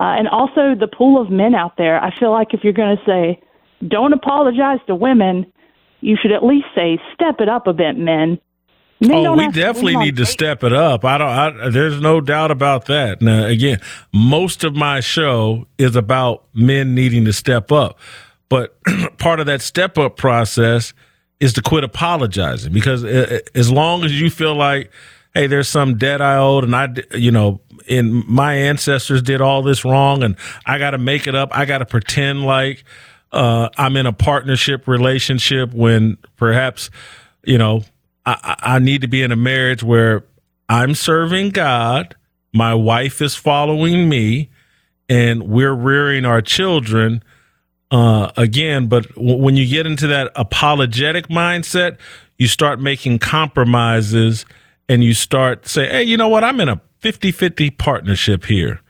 Uh, 0.01 0.19
and 0.19 0.29
also 0.29 0.75
the 0.79 0.89
pool 0.89 1.21
of 1.21 1.31
men 1.31 1.55
out 1.55 1.77
there. 1.77 2.03
I 2.03 2.17
feel 2.19 2.33
like 2.33 2.53
if 2.53 2.65
you're 2.65 2.73
going 2.73 2.97
to 2.97 3.05
say, 3.05 3.41
don't 3.87 4.13
apologize 4.13 4.81
to 4.87 4.95
women, 4.95 5.53
you 6.01 6.17
should 6.21 6.33
at 6.33 6.45
least 6.45 6.67
say, 6.75 6.99
step 7.15 7.41
it 7.41 7.49
up 7.49 7.67
a 7.67 7.73
bit, 7.73 7.97
men. 7.97 8.39
Men 9.01 9.27
oh, 9.27 9.37
we 9.37 9.45
have 9.45 9.55
to 9.55 9.61
definitely 9.61 9.97
need 9.97 10.17
to 10.17 10.27
step 10.27 10.63
it 10.63 10.73
up. 10.73 11.05
I 11.05 11.19
don't. 11.19 11.29
I, 11.29 11.69
there's 11.71 12.01
no 12.01 12.21
doubt 12.21 12.51
about 12.51 12.87
that. 12.87 13.21
Now, 13.21 13.45
again, 13.45 13.81
most 14.13 14.65
of 14.65 14.75
my 14.75 15.01
show 15.01 15.67
is 15.79 15.97
about 15.97 16.45
men 16.55 16.95
needing 16.95 17.25
to 17.25 17.33
step 17.33 17.73
up, 17.73 17.99
but 18.49 18.79
part 19.19 19.41
of 19.41 19.47
that 19.47 19.63
step 19.63 19.99
up 19.99 20.17
process 20.17 20.95
is 21.41 21.53
to 21.55 21.63
quit 21.63 21.85
apologizing 21.85 22.73
because 22.73 23.05
uh, 23.05 23.41
as 23.55 23.71
long 23.71 24.05
as 24.05 24.19
you 24.19 24.31
feel 24.31 24.55
like, 24.55 24.91
hey, 25.35 25.49
there's 25.49 25.69
some 25.69 25.99
debt 25.99 26.23
I 26.23 26.37
owed, 26.37 26.65
and 26.65 26.77
I, 26.77 26.89
you 27.15 27.33
know, 27.33 27.61
and 27.89 28.27
my 28.27 28.55
ancestors 28.55 29.23
did 29.23 29.41
all 29.41 29.63
this 29.63 29.85
wrong, 29.85 30.23
and 30.23 30.37
I 30.67 30.79
got 30.79 30.91
to 30.91 30.99
make 30.99 31.27
it 31.27 31.35
up. 31.35 31.51
I 31.53 31.65
got 31.65 31.79
to 31.79 31.87
pretend 31.87 32.45
like 32.45 32.85
uh, 33.33 33.69
I'm 33.77 33.97
in 33.97 34.07
a 34.07 34.13
partnership 34.13 34.87
relationship 34.87 35.75
when 35.75 36.19
perhaps, 36.37 36.91
you 37.45 37.59
know, 37.59 37.85
I, 38.25 38.57
I 38.59 38.79
need 38.79 39.01
to 39.03 39.09
be 39.09 39.23
in 39.23 39.33
a 39.33 39.37
marriage 39.37 39.83
where 39.83 40.25
I'm 40.69 40.95
serving 40.95 41.51
God, 41.51 42.15
my 42.53 42.75
wife 42.75 43.21
is 43.21 43.35
following 43.35 44.09
me, 44.09 44.51
and 45.09 45.49
we're 45.49 45.75
rearing 45.75 46.25
our 46.25 46.41
children. 46.41 47.23
Uh, 47.91 48.33
again, 48.37 48.87
but 48.87 49.07
w- 49.15 49.37
when 49.37 49.57
you 49.57 49.69
get 49.69 49.87
into 49.87 50.07
that 50.07 50.33
apologetic 50.35 51.29
mindset, 51.29 51.99
you 52.39 52.49
start 52.49 52.81
making 52.81 53.19
compromises 53.19 54.47
and 54.89 55.05
you 55.05 55.15
start 55.15 55.69
say, 55.69 55.89
Hey, 55.89 56.03
you 56.03 56.17
know 56.17 56.29
what? 56.29 56.43
I'm 56.43 56.61
in 56.61 56.69
a 56.69 56.81
50 57.05 57.33
50 57.33 57.71
partnership 57.73 58.47
here. 58.47 58.81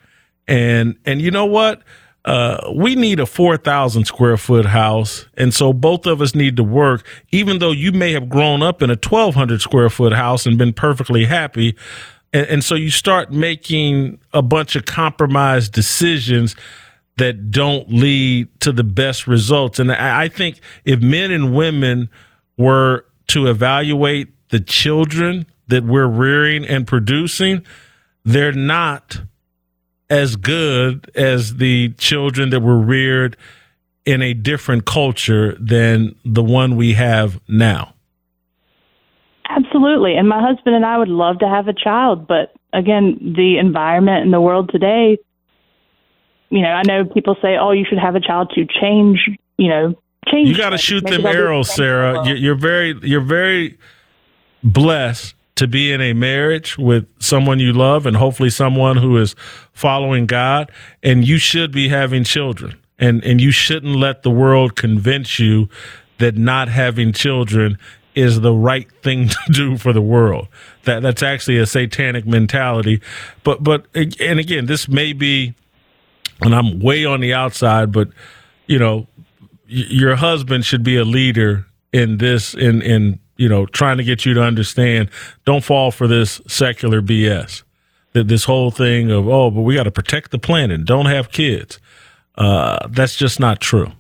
And, 0.47 0.97
and 1.05 1.21
you 1.21 1.33
know 1.33 1.47
what? 1.47 1.83
Uh, 2.25 2.73
we 2.73 2.95
need 2.95 3.19
a 3.19 3.27
4,000 3.27 4.05
square 4.05 4.37
foot 4.37 4.67
house. 4.67 5.27
And 5.37 5.53
so 5.53 5.73
both 5.73 6.07
of 6.07 6.21
us 6.23 6.33
need 6.33 6.57
to 6.59 6.63
work, 6.63 7.05
even 7.33 7.59
though 7.59 7.73
you 7.73 7.91
may 7.91 8.13
have 8.13 8.29
grown 8.29 8.63
up 8.63 8.83
in 8.83 8.91
a 8.91 8.95
1,200 8.95 9.61
square 9.61 9.91
foot 9.91 10.13
house 10.13 10.47
and 10.47 10.57
been 10.57 10.73
perfectly 10.73 11.25
happy. 11.25 11.77
And, 12.33 12.47
and 12.47 12.65
so 12.65 12.77
you 12.77 12.89
start 12.89 13.33
making 13.33 14.21
a 14.33 14.43
bunch 14.43 14.77
of 14.77 14.85
compromised 14.85 15.73
decisions 15.73 16.55
that 17.17 17.51
don't 17.51 17.91
lead 17.91 18.49
to 18.61 18.71
the 18.71 18.85
best 18.85 19.27
results. 19.27 19.81
And 19.81 19.91
I, 19.91 20.23
I 20.23 20.29
think 20.29 20.61
if 20.85 21.01
men 21.01 21.33
and 21.33 21.53
women 21.53 22.09
were 22.57 23.07
to 23.27 23.49
evaluate 23.49 24.29
the 24.51 24.61
children 24.61 25.47
that 25.67 25.83
we're 25.83 26.07
rearing 26.07 26.65
and 26.65 26.87
producing, 26.87 27.67
they're 28.25 28.53
not 28.53 29.21
as 30.11 30.37
good 30.37 31.11
as 31.15 31.57
the 31.57 31.91
children 31.99 32.51
that 32.51 32.61
were 32.61 32.79
reared 32.79 33.37
in 34.05 34.21
a 34.23 34.35
different 34.35 34.85
culture 34.85 35.57
than 35.59 36.15
the 36.25 36.43
one 36.43 36.77
we 36.77 36.93
have 36.95 37.41
now. 37.49 37.95
Absolutely. 39.49 40.15
And 40.17 40.29
my 40.29 40.41
husband 40.41 40.75
and 40.75 40.85
I 40.85 40.99
would 40.99 41.09
love 41.09 41.39
to 41.41 41.49
have 41.49 41.69
a 41.69 41.73
child, 41.73 42.27
but 42.27 42.53
again, 42.73 43.35
the 43.37 43.59
environment 43.59 44.25
in 44.25 44.31
the 44.31 44.41
world 44.41 44.71
today, 44.71 45.19
you 46.51 46.61
know, 46.63 46.69
I 46.69 46.83
know 46.87 47.05
people 47.05 47.37
say, 47.43 47.57
"Oh, 47.59 47.73
you 47.73 47.85
should 47.89 47.99
have 47.99 48.15
a 48.15 48.21
child 48.21 48.51
to 48.55 48.67
change," 48.81 49.29
you 49.59 49.69
know, 49.69 49.95
change. 50.31 50.49
You 50.49 50.57
got 50.57 50.71
to 50.71 50.79
shoot 50.79 51.05
them 51.07 51.25
arrows, 51.27 51.73
Sarah. 51.75 52.13
well. 52.15 52.29
You- 52.29 52.35
You're 52.37 52.55
very, 52.55 52.95
you're 53.03 53.21
very 53.21 53.79
blessed 54.63 55.35
to 55.57 55.69
be 55.69 55.93
in 55.93 56.01
a 56.01 56.13
marriage 56.13 56.77
with 56.79 57.07
someone 57.21 57.61
you 57.61 57.73
love, 57.73 58.07
and 58.07 58.17
hopefully 58.17 58.51
someone 58.51 58.97
who 58.97 59.17
is 59.17 59.35
following 59.73 60.27
God. 60.27 60.71
And 61.03 61.27
you 61.27 61.39
should 61.39 61.73
be 61.73 61.89
having 61.89 62.25
children, 62.25 62.79
and 62.99 63.25
and 63.25 63.41
you 63.41 63.51
shouldn't 63.51 63.97
let 63.97 64.23
the 64.23 64.31
world 64.31 64.77
convince 64.77 65.39
you 65.39 65.69
that 66.19 66.37
not 66.37 66.69
having 66.69 67.13
children 67.13 67.79
is 68.15 68.41
the 68.41 68.53
right 68.53 68.91
thing 69.03 69.29
to 69.47 69.53
do 69.53 69.77
for 69.77 69.93
the 69.93 70.03
world. 70.03 70.49
That 70.85 71.03
that's 71.03 71.23
actually 71.23 71.59
a 71.59 71.67
satanic 71.67 72.27
mentality. 72.27 73.01
But 73.43 73.63
but 73.63 73.87
and 73.95 74.39
again, 74.39 74.67
this 74.67 74.89
may 74.89 75.13
be, 75.13 75.55
and 76.41 76.55
I'm 76.55 76.81
way 76.81 77.05
on 77.05 77.21
the 77.21 77.35
outside, 77.35 77.93
but 77.93 78.09
you 78.67 78.79
know, 78.79 79.07
your 79.67 80.17
husband 80.17 80.65
should 80.65 80.83
be 80.83 80.97
a 80.97 81.05
leader 81.05 81.67
in 81.93 82.19
this 82.19 82.55
in 82.55 82.83
in 82.83 83.21
you 83.37 83.49
know 83.49 83.67
trying 83.67 83.97
to 83.97 84.05
get 84.05 84.25
you 84.25 84.35
to 84.35 84.43
understand 84.43 85.09
don't 85.45 85.65
fall 85.65 85.91
for 85.91 86.07
this 86.07 86.41
secular 86.47 87.01
bs 87.03 87.63
that 88.13 88.29
this 88.29 88.45
whole 88.45 88.71
thing 88.71 89.11
of 89.11 89.29
oh 89.29 89.51
but 89.51 89.63
we 89.63 89.75
got 89.75 89.85
to 89.85 89.91
protect 89.91 90.31
the 90.31 90.39
planet 90.39 90.85
don't 90.85 91.07
have 91.07 91.31
kids 91.31 91.79
uh 92.37 92.87
that's 92.91 93.17
just 93.17 93.41
not 93.41 93.61
true 93.61 93.91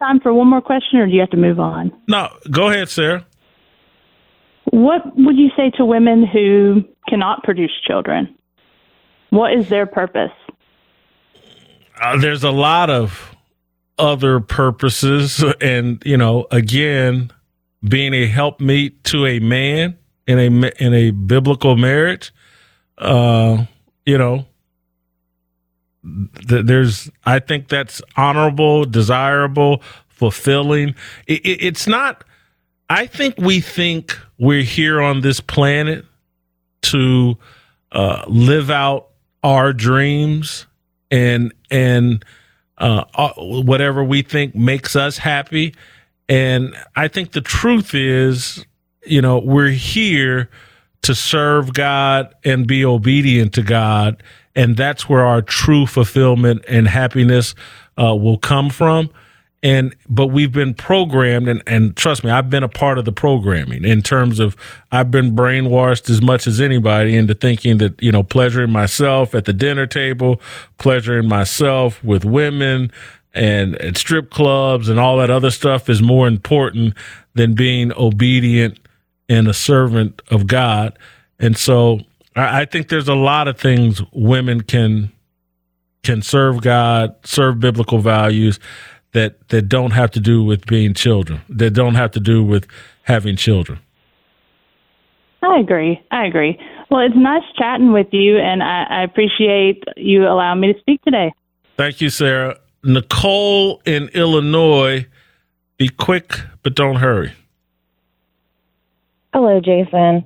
Time 0.00 0.20
for 0.20 0.32
one 0.32 0.46
more 0.46 0.60
question, 0.60 1.00
or 1.00 1.06
do 1.06 1.12
you 1.12 1.18
have 1.18 1.30
to 1.30 1.36
move 1.36 1.58
on? 1.58 1.90
no 2.06 2.28
go 2.50 2.68
ahead 2.70 2.88
sarah 2.88 3.26
What 4.70 5.02
would 5.16 5.36
you 5.36 5.50
say 5.56 5.70
to 5.76 5.84
women 5.84 6.24
who 6.26 6.84
cannot 7.08 7.42
produce 7.42 7.72
children? 7.86 8.34
What 9.30 9.52
is 9.54 9.68
their 9.68 9.86
purpose? 9.86 10.30
uh, 12.00 12.16
there's 12.18 12.44
a 12.44 12.50
lot 12.50 12.90
of 12.90 13.34
other 13.98 14.38
purposes 14.40 15.42
and 15.60 16.00
you 16.06 16.16
know 16.16 16.46
again 16.52 17.32
being 17.86 18.14
a 18.14 18.26
helpmeet 18.26 19.02
to 19.04 19.26
a 19.26 19.38
man 19.38 19.96
in 20.26 20.38
a 20.38 20.70
in 20.82 20.94
a 20.94 21.10
biblical 21.10 21.76
marriage 21.76 22.32
uh 22.98 23.64
you 24.04 24.18
know 24.18 24.44
th- 26.48 26.64
there's 26.66 27.10
i 27.24 27.38
think 27.38 27.68
that's 27.68 28.02
honorable 28.16 28.84
desirable 28.84 29.82
fulfilling 30.08 30.88
it, 31.26 31.40
it, 31.46 31.62
it's 31.62 31.86
not 31.86 32.24
i 32.90 33.06
think 33.06 33.36
we 33.38 33.60
think 33.60 34.18
we're 34.38 34.62
here 34.62 35.00
on 35.00 35.20
this 35.20 35.40
planet 35.40 36.04
to 36.82 37.36
uh, 37.92 38.24
live 38.28 38.70
out 38.70 39.08
our 39.42 39.72
dreams 39.72 40.66
and 41.10 41.52
and 41.70 42.24
uh, 42.78 43.04
uh, 43.14 43.32
whatever 43.36 44.04
we 44.04 44.22
think 44.22 44.54
makes 44.54 44.94
us 44.94 45.18
happy. 45.18 45.74
And 46.28 46.76
I 46.94 47.08
think 47.08 47.32
the 47.32 47.40
truth 47.40 47.94
is, 47.94 48.64
you 49.06 49.22
know, 49.22 49.38
we're 49.38 49.70
here 49.70 50.50
to 51.02 51.14
serve 51.14 51.72
God 51.72 52.34
and 52.44 52.66
be 52.66 52.84
obedient 52.84 53.54
to 53.54 53.62
God, 53.62 54.22
and 54.54 54.76
that's 54.76 55.08
where 55.08 55.24
our 55.24 55.40
true 55.40 55.86
fulfillment 55.86 56.64
and 56.68 56.88
happiness 56.88 57.54
uh, 57.96 58.14
will 58.14 58.38
come 58.38 58.68
from. 58.70 59.10
And 59.60 59.96
but 60.08 60.28
we've 60.28 60.52
been 60.52 60.74
programmed, 60.74 61.48
and, 61.48 61.62
and 61.66 61.96
trust 61.96 62.22
me, 62.22 62.30
I've 62.30 62.48
been 62.48 62.62
a 62.62 62.68
part 62.68 62.96
of 62.96 63.04
the 63.04 63.12
programming 63.12 63.84
in 63.84 64.02
terms 64.02 64.38
of 64.38 64.56
I've 64.92 65.10
been 65.10 65.34
brainwashed 65.34 66.08
as 66.10 66.22
much 66.22 66.46
as 66.46 66.60
anybody 66.60 67.16
into 67.16 67.34
thinking 67.34 67.78
that 67.78 68.00
you 68.00 68.12
know 68.12 68.22
pleasuring 68.22 68.70
myself 68.70 69.34
at 69.34 69.46
the 69.46 69.52
dinner 69.52 69.86
table, 69.86 70.40
pleasuring 70.78 71.26
myself 71.26 72.02
with 72.04 72.24
women 72.24 72.92
and 73.34 73.76
at 73.76 73.96
strip 73.96 74.30
clubs 74.30 74.88
and 74.88 74.98
all 74.98 75.18
that 75.18 75.30
other 75.30 75.50
stuff 75.50 75.88
is 75.88 76.02
more 76.02 76.26
important 76.26 76.94
than 77.34 77.54
being 77.54 77.92
obedient 77.92 78.78
and 79.28 79.46
a 79.48 79.54
servant 79.54 80.22
of 80.30 80.46
God. 80.46 80.98
And 81.38 81.56
so 81.56 82.00
I, 82.34 82.62
I 82.62 82.64
think 82.64 82.88
there's 82.88 83.08
a 83.08 83.14
lot 83.14 83.48
of 83.48 83.58
things 83.58 84.02
women 84.12 84.62
can 84.62 85.12
can 86.02 86.22
serve 86.22 86.62
God, 86.62 87.14
serve 87.24 87.60
biblical 87.60 87.98
values 87.98 88.58
that 89.12 89.48
that 89.48 89.68
don't 89.68 89.92
have 89.92 90.10
to 90.12 90.20
do 90.20 90.42
with 90.42 90.66
being 90.66 90.94
children, 90.94 91.40
that 91.48 91.70
don't 91.70 91.94
have 91.94 92.12
to 92.12 92.20
do 92.20 92.42
with 92.42 92.66
having 93.02 93.36
children. 93.36 93.78
I 95.42 95.60
agree. 95.60 96.00
I 96.10 96.26
agree. 96.26 96.58
Well, 96.90 97.00
it's 97.00 97.14
nice 97.16 97.42
chatting 97.56 97.92
with 97.92 98.08
you, 98.12 98.38
and 98.38 98.62
I, 98.62 98.84
I 98.90 99.02
appreciate 99.02 99.84
you 99.96 100.26
allowing 100.26 100.60
me 100.60 100.72
to 100.72 100.78
speak 100.80 101.02
today. 101.02 101.32
Thank 101.76 102.00
you, 102.00 102.10
Sarah. 102.10 102.58
Nicole 102.82 103.80
in 103.84 104.08
Illinois. 104.08 105.06
Be 105.76 105.88
quick, 105.88 106.40
but 106.62 106.74
don't 106.74 106.96
hurry. 106.96 107.32
Hello, 109.32 109.60
Jason. 109.60 110.24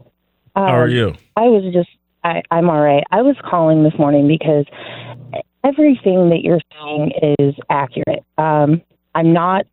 Um, 0.55 0.67
How 0.67 0.79
are 0.79 0.89
you? 0.89 1.15
I 1.37 1.43
was 1.43 1.73
just, 1.73 1.91
I, 2.25 2.43
I'm 2.51 2.71
all 2.71 2.81
right. 2.81 3.05
I 3.11 3.23
was 3.23 3.37
calling 3.45 3.83
this 3.83 3.95
morning 3.99 4.29
because 4.29 4.65
everything 5.65 6.31
that 6.31 6.41
you're 6.43 6.61
saying 6.73 7.13
is 7.39 7.55
accurate. 7.69 8.25
Um, 8.39 8.83
I'm 9.15 9.33
not 9.33 9.67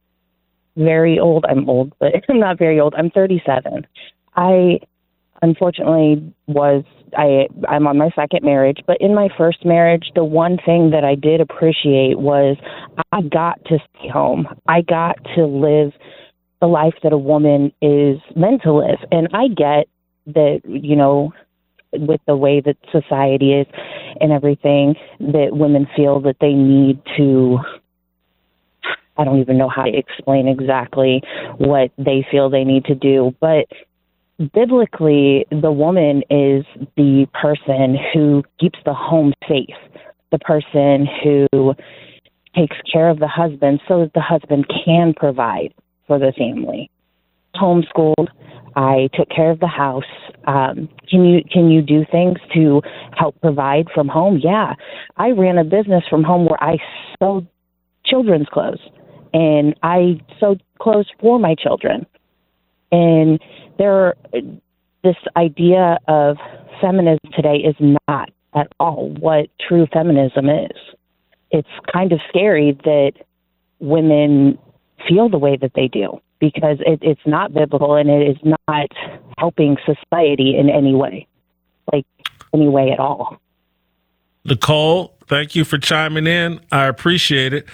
very 0.76 1.20
old. 1.20 1.46
I'm 1.48 1.70
old, 1.70 1.94
but 2.00 2.14
I'm 2.30 2.40
not 2.40 2.58
very 2.58 2.80
old. 2.80 2.94
I'm 2.96 3.10
37. 3.12 3.86
I 4.36 4.80
unfortunately 5.42 6.34
was 6.48 6.84
I 7.18 7.48
I'm 7.68 7.88
on 7.88 7.98
my 7.98 8.10
second 8.16 8.44
marriage, 8.44 8.80
but 8.86 8.98
in 9.00 9.16
my 9.16 9.30
first 9.38 9.66
marriage, 9.66 10.12
the 10.16 10.24
one 10.24 10.58
thing 10.66 10.92
that 10.92 11.04
I 11.04 11.16
did 11.16 11.42
appreciate 11.42 12.20
was 12.20 12.58
I 13.12 13.22
got 13.22 13.64
to 13.66 13.80
stay 13.96 14.10
home. 14.10 14.48
I 14.68 14.82
got 14.82 15.18
to 15.36 15.46
live 15.46 15.94
the 16.62 16.68
life 16.68 16.96
that 17.04 17.14
a 17.14 17.18
woman 17.18 17.72
is 17.82 18.20
meant 18.36 18.64
to 18.64 18.74
live. 18.74 19.00
And 19.12 19.30
I 19.34 19.48
get 19.48 19.88
that, 20.28 20.62
you 20.66 20.96
know, 20.96 21.34
with 21.94 22.22
the 22.28 22.36
way 22.36 22.62
that 22.62 22.78
society 22.92 23.54
is 23.54 23.68
and 24.22 24.32
everything, 24.32 24.96
that 25.20 25.50
women 25.52 25.88
feel 25.96 26.20
that 26.22 26.38
they 26.42 26.54
need 26.54 27.02
to 27.18 27.60
I 29.18 29.26
don't 29.26 29.42
even 29.42 29.58
know 29.58 29.68
how 29.68 29.84
to 29.84 29.94
explain 29.94 30.48
exactly 30.48 31.22
what 31.58 31.92
they 31.98 32.26
feel 32.32 32.50
they 32.50 32.64
need 32.64 32.86
to 32.86 32.96
do, 32.96 33.36
but 33.42 33.66
biblically, 34.54 35.46
the 35.52 35.72
woman 35.72 36.24
is 36.30 36.66
the 36.96 37.28
person 37.34 37.98
who 38.14 38.44
keeps 38.60 38.80
the 38.86 38.94
home 38.94 39.34
safe, 39.48 39.76
the 40.32 40.40
person 40.40 41.08
who 41.24 41.76
takes 42.56 42.78
care 42.92 43.10
of 43.10 43.20
the 43.20 43.28
husband 43.28 43.82
so 43.88 44.00
that 44.00 44.14
the 44.14 44.22
husband 44.22 44.66
can 44.86 45.14
provide 45.14 45.74
for 46.08 46.18
the 46.18 46.32
family. 46.38 46.90
Homeschooled, 47.56 48.28
I 48.76 49.10
took 49.14 49.30
care 49.30 49.52
of 49.52 49.60
the 49.60 49.68
house. 49.68 50.04
Um, 50.48 50.90
can 51.10 51.26
you 51.26 51.42
can 51.52 51.70
you 51.70 51.82
do 51.82 52.06
things 52.12 52.38
to 52.54 52.82
help 53.18 53.40
provide 53.42 53.88
from 53.94 54.08
home? 54.08 54.40
Yeah, 54.42 54.76
I 55.18 55.32
ran 55.32 55.58
a 55.58 55.64
business 55.64 56.04
from 56.10 56.24
home 56.24 56.46
where 56.46 56.64
I 56.64 56.78
sold 57.22 57.48
children's 58.06 58.48
clothes, 58.48 58.80
and 59.34 59.76
I 59.84 60.22
sewed 60.40 60.64
clothes 60.80 61.08
for 61.20 61.40
my 61.40 61.56
children. 61.56 62.06
And 62.92 63.40
there, 63.80 64.14
this 65.04 65.16
idea 65.36 65.98
of 66.08 66.38
feminism 66.80 67.32
today 67.36 67.58
is 67.58 67.76
not 68.08 68.30
at 68.54 68.72
all 68.80 69.10
what 69.20 69.50
true 69.68 69.88
feminism 69.92 70.50
is. 70.50 70.78
It's 71.50 71.68
kind 71.92 72.12
of 72.12 72.20
scary 72.30 72.78
that 72.84 73.14
women 73.80 74.60
feel 75.08 75.30
the 75.30 75.40
way 75.40 75.58
that 75.58 75.72
they 75.74 75.88
do 75.88 76.22
because 76.40 76.78
it, 76.82 77.00
it's 77.02 77.22
not 77.26 77.54
biblical 77.54 77.96
and 77.96 78.10
it 78.10 78.30
is 78.30 78.38
not 78.70 78.90
helping 79.38 79.78
society 79.86 80.56
in 80.58 80.70
any 80.70 80.94
way, 80.94 81.28
like 81.92 82.06
any 82.54 82.68
way 82.68 82.92
at 82.92 83.00
all. 83.00 83.40
Nicole, 84.46 85.16
thank 85.28 85.56
you 85.56 85.66
for 85.66 85.78
chiming 85.78 86.28
in. 86.28 86.60
I 86.72 86.86
appreciate 86.86 87.54
it. 87.54 87.66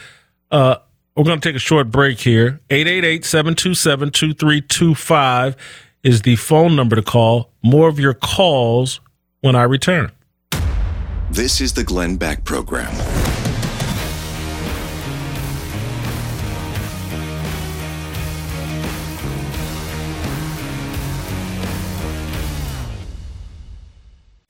Uh, 0.51 0.78
we're 1.16 1.24
going 1.24 1.39
to 1.39 1.47
take 1.47 1.56
a 1.56 1.60
short 1.60 1.91
break 1.91 2.20
here. 2.20 2.60
888 2.70 3.26
727 3.26 4.12
2325 4.12 5.56
is 6.06 6.22
the 6.22 6.36
phone 6.36 6.76
number 6.76 6.95
to 6.95 7.01
call. 7.01 7.51
More 7.64 7.89
of 7.89 7.99
your 7.99 8.14
calls 8.14 9.01
when 9.41 9.56
I 9.56 9.64
return. 9.64 10.12
This 11.32 11.60
is 11.60 11.74
the 11.74 11.84
Glenn 11.84 12.18
Beck 12.18 12.43
Program. 12.43 12.93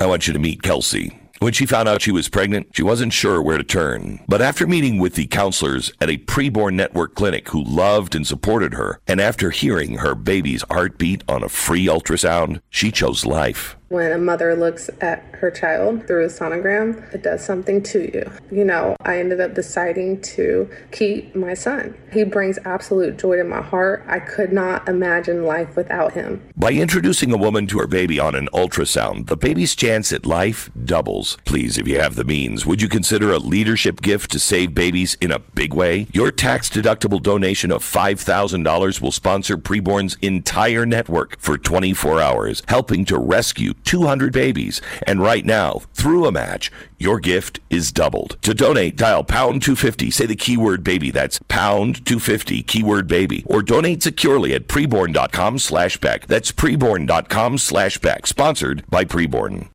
I 0.02 0.06
want 0.08 0.28
you 0.28 0.34
to 0.34 0.40
meet 0.40 0.62
Kelsey. 0.62 1.18
When 1.40 1.54
she 1.54 1.66
found 1.66 1.90
out 1.90 2.02
she 2.02 2.12
was 2.12 2.30
pregnant, 2.30 2.70
she 2.74 2.84
wasn't 2.84 3.14
sure 3.14 3.42
where 3.42 3.58
to 3.58 3.64
turn. 3.64 4.22
But 4.28 4.42
after 4.42 4.66
meeting 4.66 5.00
with 5.00 5.16
the 5.16 5.28
counselors 5.28 5.92
at 6.00 6.10
a 6.10 6.18
preborn 6.18 6.76
network 6.76 7.14
clinic 7.14 7.50
who 7.50 7.64
loved 7.64 8.16
and 8.16 8.26
supported 8.26 8.74
her, 8.74 9.00
and 9.06 9.20
after 9.20 9.52
hearing 9.52 9.98
her 9.98 10.16
baby's 10.16 10.64
heartbeat 10.72 11.24
on 11.28 11.44
a 11.44 11.50
free 11.50 11.88
ultrasound, 11.88 12.62
she 12.70 12.90
chose 12.90 13.26
life. 13.26 13.76
When 13.90 14.12
a 14.12 14.18
mother 14.18 14.56
looks 14.56 14.90
at 15.00 15.24
her 15.34 15.52
child 15.52 16.08
through 16.08 16.26
a 16.26 16.28
sonogram, 16.28 17.14
it 17.14 17.22
does 17.22 17.46
something 17.46 17.84
to 17.84 18.00
you. 18.00 18.32
You 18.52 18.66
know, 18.66 18.96
I 19.02 19.20
ended 19.20 19.40
up 19.40 19.54
deciding 19.54 20.22
to 20.22 20.68
keep 20.92 21.36
my 21.36 21.54
son. 21.54 21.96
He 22.12 22.24
brings 22.24 22.58
absolute 22.66 23.20
joy 23.20 23.38
to 23.38 23.44
my 23.44 23.62
heart. 23.62 24.04
I 24.08 24.20
could 24.20 24.52
not 24.52 24.90
imagine 24.90 25.44
life 25.44 25.76
without 25.76 26.14
him. 26.14 26.42
By 26.58 26.72
introducing 26.72 27.32
a 27.32 27.38
woman 27.38 27.68
to 27.68 27.78
her 27.78 27.86
baby 27.86 28.20
on 28.20 28.34
an 28.34 28.50
ultrasound, 28.54 29.28
the 29.28 29.38
baby's 29.38 29.76
chance 29.76 30.12
at 30.12 30.26
life 30.26 30.72
doubles. 30.84 31.38
Please, 31.46 31.78
if 31.78 31.88
you 31.88 32.00
have 32.00 32.16
the 32.16 32.24
means, 32.24 32.66
would 32.66 32.82
you 32.82 32.90
consider 32.90 33.32
a 33.32 33.38
leadership 33.38 34.02
gift 34.02 34.32
to 34.32 34.40
save 34.40 34.74
babies 34.74 35.16
in 35.22 35.32
a 35.32 35.40
big 35.40 35.76
way? 35.76 36.08
Your 36.12 36.32
tax 36.32 36.72
deductible 36.72 37.22
donation 37.22 37.72
of 37.72 37.84
$5,000 37.84 39.00
will 39.00 39.12
sponsor 39.12 39.58
Preborn's 39.58 40.18
entire 40.24 40.88
network 40.88 41.40
for 41.40 41.56
24 41.60 42.20
hours, 42.20 42.64
helping 42.68 43.06
to 43.06 43.20
rescue 43.20 43.75
200 43.84 44.32
babies. 44.32 44.82
And 45.06 45.22
right 45.22 45.46
now, 45.46 45.82
through 45.94 46.26
a 46.26 46.32
match, 46.32 46.72
your 46.98 47.20
gift 47.20 47.60
is 47.70 47.92
doubled. 47.92 48.38
To 48.44 48.54
donate, 48.54 48.96
dial 48.96 49.24
pound 49.24 49.62
250, 49.62 50.12
say 50.12 50.26
the 50.26 50.36
keyword 50.36 50.84
baby. 50.84 51.12
That's 51.12 51.40
pound 51.48 52.06
250, 52.06 52.64
keyword 52.64 53.08
baby. 53.08 53.44
Or 53.48 53.62
donate 53.62 54.04
securely 54.04 54.54
at 54.54 54.68
preborn.com 54.68 55.60
slash 55.60 55.98
beck. 55.98 56.28
That's 56.28 56.52
preborn.com 56.52 57.58
slash 57.58 57.98
beck. 58.00 58.28
Sponsored 58.28 58.84
by 58.90 59.06
Preborn. 59.06 59.70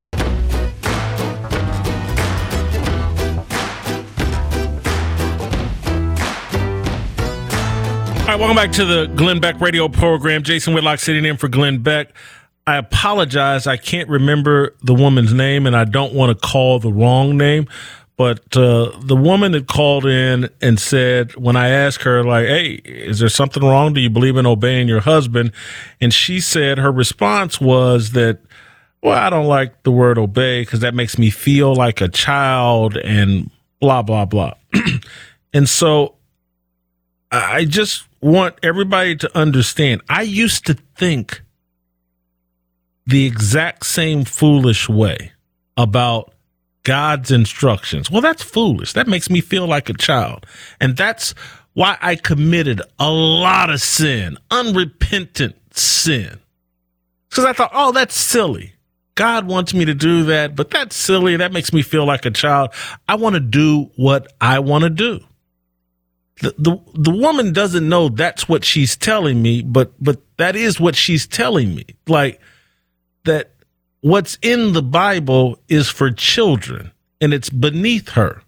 All 8.30 8.36
right, 8.36 8.38
welcome 8.38 8.56
back 8.56 8.70
to 8.76 8.84
the 8.84 9.06
Glenn 9.06 9.40
Beck 9.40 9.60
radio 9.60 9.88
program. 9.88 10.44
Jason 10.44 10.72
Whitlock 10.72 11.00
sitting 11.00 11.24
in 11.24 11.36
for 11.36 11.48
Glenn 11.48 11.78
Beck. 11.82 12.14
I 12.66 12.76
apologize. 12.76 13.66
I 13.66 13.76
can't 13.76 14.08
remember 14.08 14.74
the 14.82 14.94
woman's 14.94 15.32
name 15.32 15.66
and 15.66 15.76
I 15.76 15.84
don't 15.84 16.14
want 16.14 16.38
to 16.38 16.46
call 16.46 16.78
the 16.78 16.92
wrong 16.92 17.36
name. 17.36 17.66
But 18.16 18.54
uh, 18.54 18.92
the 19.00 19.16
woman 19.16 19.52
that 19.52 19.66
called 19.66 20.04
in 20.04 20.50
and 20.60 20.78
said, 20.78 21.34
when 21.36 21.56
I 21.56 21.68
asked 21.70 22.02
her, 22.02 22.22
like, 22.22 22.46
hey, 22.46 22.72
is 22.84 23.18
there 23.18 23.30
something 23.30 23.62
wrong? 23.62 23.94
Do 23.94 24.00
you 24.00 24.10
believe 24.10 24.36
in 24.36 24.44
obeying 24.44 24.88
your 24.88 25.00
husband? 25.00 25.52
And 26.02 26.12
she 26.12 26.38
said 26.38 26.76
her 26.76 26.92
response 26.92 27.62
was 27.62 28.12
that, 28.12 28.40
well, 29.02 29.16
I 29.16 29.30
don't 29.30 29.46
like 29.46 29.84
the 29.84 29.90
word 29.90 30.18
obey 30.18 30.60
because 30.60 30.80
that 30.80 30.94
makes 30.94 31.16
me 31.16 31.30
feel 31.30 31.74
like 31.74 32.02
a 32.02 32.08
child 32.08 32.98
and 32.98 33.50
blah, 33.80 34.02
blah, 34.02 34.26
blah. 34.26 34.52
and 35.54 35.66
so 35.66 36.16
I 37.32 37.64
just 37.64 38.04
want 38.20 38.56
everybody 38.62 39.16
to 39.16 39.38
understand. 39.38 40.02
I 40.10 40.22
used 40.22 40.66
to 40.66 40.74
think 40.94 41.40
the 43.06 43.26
exact 43.26 43.86
same 43.86 44.24
foolish 44.24 44.88
way 44.88 45.32
about 45.76 46.32
God's 46.82 47.30
instructions. 47.30 48.10
Well, 48.10 48.22
that's 48.22 48.42
foolish. 48.42 48.92
That 48.92 49.08
makes 49.08 49.30
me 49.30 49.40
feel 49.40 49.66
like 49.66 49.88
a 49.88 49.94
child. 49.94 50.46
And 50.80 50.96
that's 50.96 51.34
why 51.74 51.98
I 52.00 52.16
committed 52.16 52.82
a 52.98 53.10
lot 53.10 53.70
of 53.70 53.80
sin, 53.80 54.38
unrepentant 54.50 55.56
sin. 55.76 56.38
Because 57.28 57.44
I 57.44 57.52
thought, 57.52 57.70
oh, 57.72 57.92
that's 57.92 58.14
silly. 58.14 58.74
God 59.14 59.46
wants 59.46 59.74
me 59.74 59.84
to 59.84 59.94
do 59.94 60.24
that, 60.24 60.56
but 60.56 60.70
that's 60.70 60.96
silly. 60.96 61.36
That 61.36 61.52
makes 61.52 61.72
me 61.72 61.82
feel 61.82 62.06
like 62.06 62.24
a 62.24 62.30
child. 62.30 62.70
I 63.08 63.16
want 63.16 63.34
to 63.34 63.40
do 63.40 63.90
what 63.96 64.32
I 64.40 64.60
want 64.60 64.84
to 64.84 64.90
do 64.90 65.20
the, 66.40 66.54
the 66.58 66.78
the 66.94 67.10
woman 67.10 67.52
doesn't 67.52 67.88
know 67.88 68.08
that's 68.08 68.48
what 68.48 68.64
she's 68.64 68.96
telling 68.96 69.40
me, 69.42 69.62
but 69.62 69.92
but 70.02 70.20
that 70.38 70.56
is 70.56 70.80
what 70.80 70.96
she's 70.96 71.26
telling 71.26 71.74
me. 71.74 71.84
Like 72.06 72.40
that 73.24 73.52
what's 74.00 74.38
in 74.42 74.72
the 74.72 74.82
Bible 74.82 75.58
is 75.68 75.88
for 75.88 76.10
children 76.10 76.92
and 77.20 77.34
it's 77.34 77.50
beneath 77.50 78.10
her. 78.10 78.42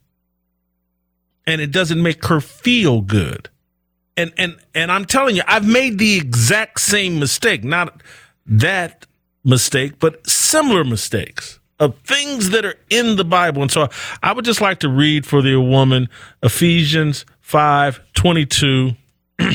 And 1.46 1.60
it 1.60 1.72
doesn't 1.72 2.02
make 2.02 2.24
her 2.26 2.40
feel 2.40 3.00
good. 3.00 3.48
And 4.16 4.32
and 4.36 4.56
and 4.74 4.92
I'm 4.92 5.06
telling 5.06 5.36
you, 5.36 5.42
I've 5.46 5.66
made 5.66 5.98
the 5.98 6.16
exact 6.16 6.80
same 6.80 7.18
mistake, 7.18 7.64
not 7.64 8.02
that 8.46 9.06
mistake, 9.44 9.98
but 9.98 10.28
similar 10.28 10.84
mistakes 10.84 11.58
of 11.80 11.98
things 12.00 12.50
that 12.50 12.64
are 12.64 12.76
in 12.90 13.16
the 13.16 13.24
Bible. 13.24 13.62
And 13.62 13.70
so 13.70 13.88
I 14.22 14.32
would 14.32 14.44
just 14.44 14.60
like 14.60 14.80
to 14.80 14.88
read 14.88 15.26
for 15.26 15.42
the 15.42 15.56
woman 15.56 16.08
Ephesians 16.42 17.24
5 17.40 18.00
22. 18.14 18.92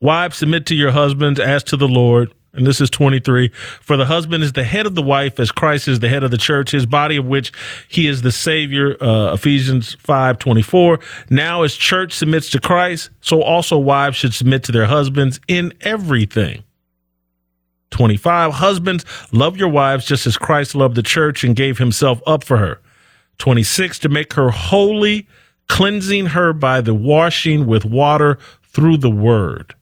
Wives, 0.00 0.36
submit 0.38 0.66
to 0.66 0.74
your 0.74 0.92
husbands 0.92 1.40
as 1.40 1.62
to 1.64 1.76
the 1.76 1.88
Lord. 1.88 2.32
And 2.56 2.66
this 2.66 2.80
is 2.80 2.90
23. 2.90 3.48
For 3.80 3.96
the 3.96 4.06
husband 4.06 4.42
is 4.42 4.52
the 4.52 4.64
head 4.64 4.86
of 4.86 4.94
the 4.94 5.02
wife, 5.02 5.38
as 5.38 5.52
Christ 5.52 5.88
is 5.88 6.00
the 6.00 6.08
head 6.08 6.24
of 6.24 6.30
the 6.30 6.38
church, 6.38 6.70
his 6.70 6.86
body 6.86 7.16
of 7.16 7.26
which 7.26 7.52
he 7.88 8.06
is 8.06 8.22
the 8.22 8.32
Savior. 8.32 8.96
Uh, 9.02 9.34
Ephesians 9.34 9.94
5 9.94 10.38
24. 10.38 10.98
Now, 11.30 11.62
as 11.62 11.74
church 11.74 12.12
submits 12.14 12.50
to 12.50 12.60
Christ, 12.60 13.10
so 13.20 13.42
also 13.42 13.78
wives 13.78 14.16
should 14.16 14.34
submit 14.34 14.64
to 14.64 14.72
their 14.72 14.86
husbands 14.86 15.40
in 15.46 15.72
everything. 15.82 16.64
25. 17.90 18.54
Husbands, 18.54 19.04
love 19.32 19.56
your 19.56 19.68
wives 19.68 20.04
just 20.04 20.26
as 20.26 20.36
Christ 20.36 20.74
loved 20.74 20.96
the 20.96 21.02
church 21.02 21.44
and 21.44 21.54
gave 21.54 21.78
himself 21.78 22.20
up 22.26 22.42
for 22.42 22.56
her. 22.56 22.80
26. 23.38 24.00
To 24.00 24.08
make 24.08 24.32
her 24.32 24.50
holy, 24.50 25.28
cleansing 25.68 26.26
her 26.26 26.52
by 26.52 26.80
the 26.80 26.94
washing 26.94 27.66
with 27.66 27.84
water 27.84 28.38
through 28.64 28.96
the 28.96 29.10
word 29.10 29.75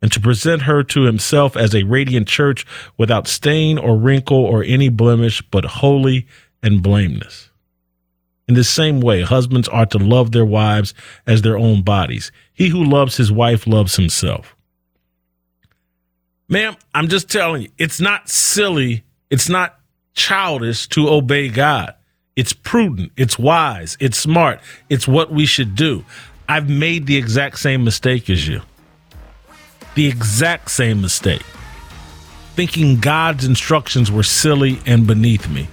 and 0.00 0.12
to 0.12 0.20
present 0.20 0.62
her 0.62 0.82
to 0.84 1.02
himself 1.02 1.56
as 1.56 1.74
a 1.74 1.82
radiant 1.84 2.28
church 2.28 2.64
without 2.96 3.26
stain 3.26 3.78
or 3.78 3.96
wrinkle 3.96 4.44
or 4.44 4.62
any 4.62 4.88
blemish, 4.88 5.42
but 5.50 5.64
holy 5.64 6.26
and 6.62 6.82
blameless. 6.82 7.50
In 8.46 8.54
the 8.54 8.64
same 8.64 9.00
way, 9.00 9.22
husbands 9.22 9.68
are 9.68 9.86
to 9.86 9.98
love 9.98 10.32
their 10.32 10.44
wives 10.44 10.94
as 11.26 11.42
their 11.42 11.58
own 11.58 11.82
bodies. 11.82 12.32
He 12.52 12.68
who 12.68 12.82
loves 12.82 13.16
his 13.16 13.30
wife 13.30 13.66
loves 13.66 13.96
himself. 13.96 14.56
Ma'am, 16.48 16.76
I'm 16.94 17.08
just 17.08 17.30
telling 17.30 17.62
you, 17.62 17.68
it's 17.76 18.00
not 18.00 18.30
silly, 18.30 19.04
it's 19.28 19.50
not 19.50 19.78
childish 20.14 20.88
to 20.88 21.08
obey 21.08 21.50
God. 21.50 21.94
It's 22.36 22.54
prudent, 22.54 23.12
it's 23.16 23.38
wise, 23.38 23.98
it's 24.00 24.16
smart, 24.16 24.60
it's 24.88 25.06
what 25.06 25.30
we 25.30 25.44
should 25.44 25.74
do. 25.74 26.04
I've 26.48 26.70
made 26.70 27.06
the 27.06 27.16
exact 27.16 27.58
same 27.58 27.84
mistake 27.84 28.30
as 28.30 28.48
you 28.48 28.62
the 29.98 30.06
exact 30.06 30.70
same 30.70 31.00
mistake. 31.00 31.42
Thinking 32.54 33.00
God's 33.00 33.44
instructions 33.44 34.12
were 34.12 34.22
silly 34.22 34.78
and 34.86 35.08
beneath 35.08 35.50
me. 35.50 35.66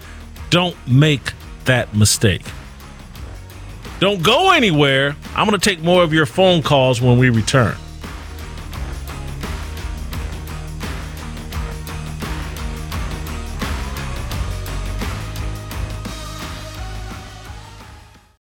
Don't 0.50 0.76
make 0.88 1.34
that 1.66 1.96
mistake. 1.96 2.42
Don't 4.00 4.24
go 4.24 4.50
anywhere. 4.50 5.16
I'm 5.36 5.48
going 5.48 5.60
to 5.60 5.64
take 5.70 5.84
more 5.84 6.02
of 6.02 6.12
your 6.12 6.26
phone 6.26 6.64
calls 6.64 7.00
when 7.00 7.20
we 7.20 7.30
return. 7.30 7.78